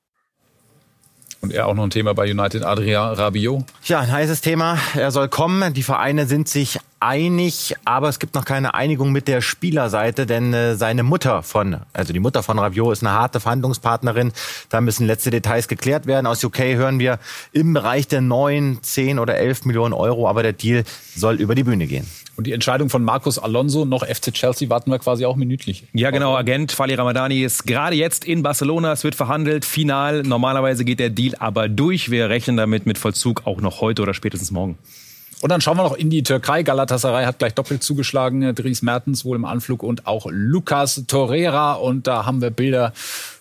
Und 1.40 1.53
er 1.53 1.66
auch 1.66 1.75
noch 1.75 1.85
ein 1.85 1.90
Thema 1.90 2.14
bei 2.14 2.31
United, 2.31 2.64
Adrian 2.64 3.12
Rabiot. 3.12 3.64
Ja, 3.85 4.01
ein 4.01 4.11
heißes 4.11 4.40
Thema. 4.40 4.79
Er 4.94 5.11
soll 5.11 5.29
kommen. 5.29 5.75
Die 5.75 5.83
Vereine 5.83 6.25
sind 6.25 6.49
sich 6.49 6.79
einig, 7.01 7.75
aber 7.85 8.09
es 8.09 8.19
gibt 8.19 8.35
noch 8.35 8.45
keine 8.45 8.75
Einigung 8.75 9.13
mit 9.13 9.29
der 9.29 9.41
Spielerseite, 9.41 10.27
denn 10.27 10.53
äh, 10.55 10.75
seine 10.77 11.03
Mutter 11.03 11.43
von, 11.43 11.79
also 11.93 12.13
die 12.13 12.21
Mutter 12.21 12.43
von 12.43 12.59
Rabiot 12.59 12.93
ist 12.93 13.03
eine 13.03 13.13
harte 13.13 13.41
Verhandlungspartnerin. 13.41 14.33
Da 14.69 14.81
müssen 14.81 15.07
letzte 15.07 15.31
Details 15.31 15.69
geklärt 15.69 16.07
werden. 16.07 16.27
Aus 16.27 16.43
UK 16.43 16.59
hören 16.59 16.99
wir 16.99 17.19
im 17.53 17.75
Bereich 17.75 18.09
der 18.09 18.21
9, 18.21 18.79
10 18.83 19.19
oder 19.19 19.37
11 19.37 19.67
Millionen 19.67 19.93
Euro, 19.93 20.29
aber 20.29 20.43
der 20.43 20.53
Deal 20.53 20.85
soll 21.15 21.37
über 21.37 21.55
die 21.55 21.65
Bühne 21.65 21.87
gehen. 21.87 22.07
Und 22.37 22.47
die 22.47 22.53
Entscheidung 22.53 22.91
von 22.91 23.05
Marcus 23.05 23.39
Alonso, 23.39 23.85
noch 23.85 24.05
FC 24.05 24.33
Chelsea, 24.33 24.69
warten 24.69 24.91
wir 24.91 24.99
quasi 24.99 25.25
auch 25.25 25.37
minütlich. 25.37 25.85
Ja, 25.93 26.11
genau. 26.11 26.35
Agent 26.37 26.73
Fali 26.73 26.95
Ramadani 26.95 27.45
ist 27.45 27.67
gerade 27.67 27.95
jetzt 27.95 28.25
in 28.25 28.43
Barcelona. 28.43 28.93
Es 28.93 29.05
wird 29.05 29.15
verhandelt, 29.15 29.65
final. 29.65 30.23
Normalerweise 30.23 30.85
geht 30.85 30.99
der 30.99 31.11
Deal 31.11 31.35
aber 31.39 31.69
durch. 31.69 32.11
Wir 32.11 32.29
rechnen 32.29 32.57
damit 32.57 32.87
mit 32.87 32.99
Vollzug 32.99 33.47
auch 33.47 33.61
noch 33.61 33.81
heute 33.81 34.03
oder 34.03 34.15
spätestens 34.15 34.51
morgen. 34.51 34.79
Und 35.45 35.51
dann 35.51 35.61
schauen 35.61 35.77
wir 35.77 35.83
noch 35.83 35.93
in 35.93 36.09
die 36.09 36.23
Türkei. 36.23 36.63
Galatasaray 36.63 37.27
hat 37.27 37.39
gleich 37.39 37.53
doppelt 37.53 37.83
zugeschlagen. 37.83 38.55
Dries 38.55 38.81
Mertens 38.81 39.27
wohl 39.27 39.37
im 39.37 39.45
Anflug 39.45 39.83
und 39.83 40.07
auch 40.07 40.25
Lukas 40.31 41.05
Torreira. 41.07 41.75
Und 41.75 42.07
da 42.07 42.25
haben 42.25 42.41
wir 42.41 42.49
Bilder 42.49 42.95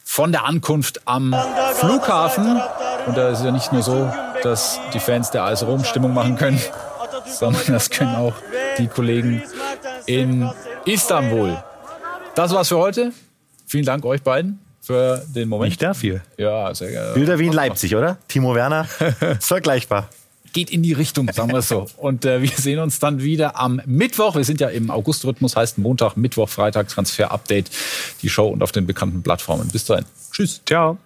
von 0.03 0.33
der 0.33 0.43
Ankunft 0.43 0.99
am 1.05 1.33
Flughafen. 1.75 2.61
Und 3.05 3.15
da 3.15 3.29
ist 3.29 3.39
es 3.39 3.45
ja 3.45 3.51
nicht 3.51 3.71
nur 3.71 3.83
so, 3.83 4.11
dass 4.41 4.81
die 4.93 4.99
Fans 4.99 5.31
der 5.31 5.43
AS 5.43 5.65
Rom 5.65 5.85
Stimmung 5.85 6.13
machen 6.13 6.35
können, 6.35 6.59
sondern 7.25 7.61
das 7.67 7.89
können 7.89 8.17
auch 8.17 8.35
die 8.77 8.87
Kollegen 8.87 9.41
in 10.05 10.51
Istanbul. 10.83 11.57
Das 12.35 12.53
war's 12.53 12.67
für 12.67 12.79
heute. 12.79 13.13
Vielen 13.65 13.85
Dank 13.85 14.03
euch 14.03 14.21
beiden 14.21 14.59
für 14.81 15.23
den 15.33 15.47
Moment. 15.47 15.69
Nicht 15.69 15.81
dafür. 15.81 16.19
Ja, 16.37 16.75
sehr 16.75 16.91
gerne. 16.91 17.13
Bilder 17.13 17.39
wie 17.39 17.47
in 17.47 17.53
Leipzig, 17.53 17.95
oder? 17.95 18.17
Timo 18.27 18.53
Werner, 18.55 18.89
ist 19.39 19.47
vergleichbar 19.47 20.09
geht 20.53 20.69
in 20.69 20.83
die 20.83 20.93
Richtung, 20.93 21.29
sagen 21.31 21.51
wir 21.51 21.59
es 21.59 21.67
so. 21.67 21.87
Und 21.97 22.25
äh, 22.25 22.41
wir 22.41 22.49
sehen 22.49 22.79
uns 22.79 22.99
dann 22.99 23.21
wieder 23.21 23.59
am 23.59 23.81
Mittwoch. 23.85 24.35
Wir 24.35 24.43
sind 24.43 24.61
ja 24.61 24.69
im 24.69 24.89
August-Rhythmus, 24.89 25.55
heißt 25.55 25.77
Montag, 25.77 26.15
Mittwoch, 26.15 26.47
Freitag, 26.49 26.87
Transfer-Update, 26.87 27.69
die 28.21 28.29
Show 28.29 28.47
und 28.47 28.63
auf 28.63 28.71
den 28.71 28.85
bekannten 28.85 29.21
Plattformen. 29.23 29.67
Bis 29.69 29.85
dahin. 29.85 30.05
Tschüss. 30.31 30.61
Ciao. 30.65 30.97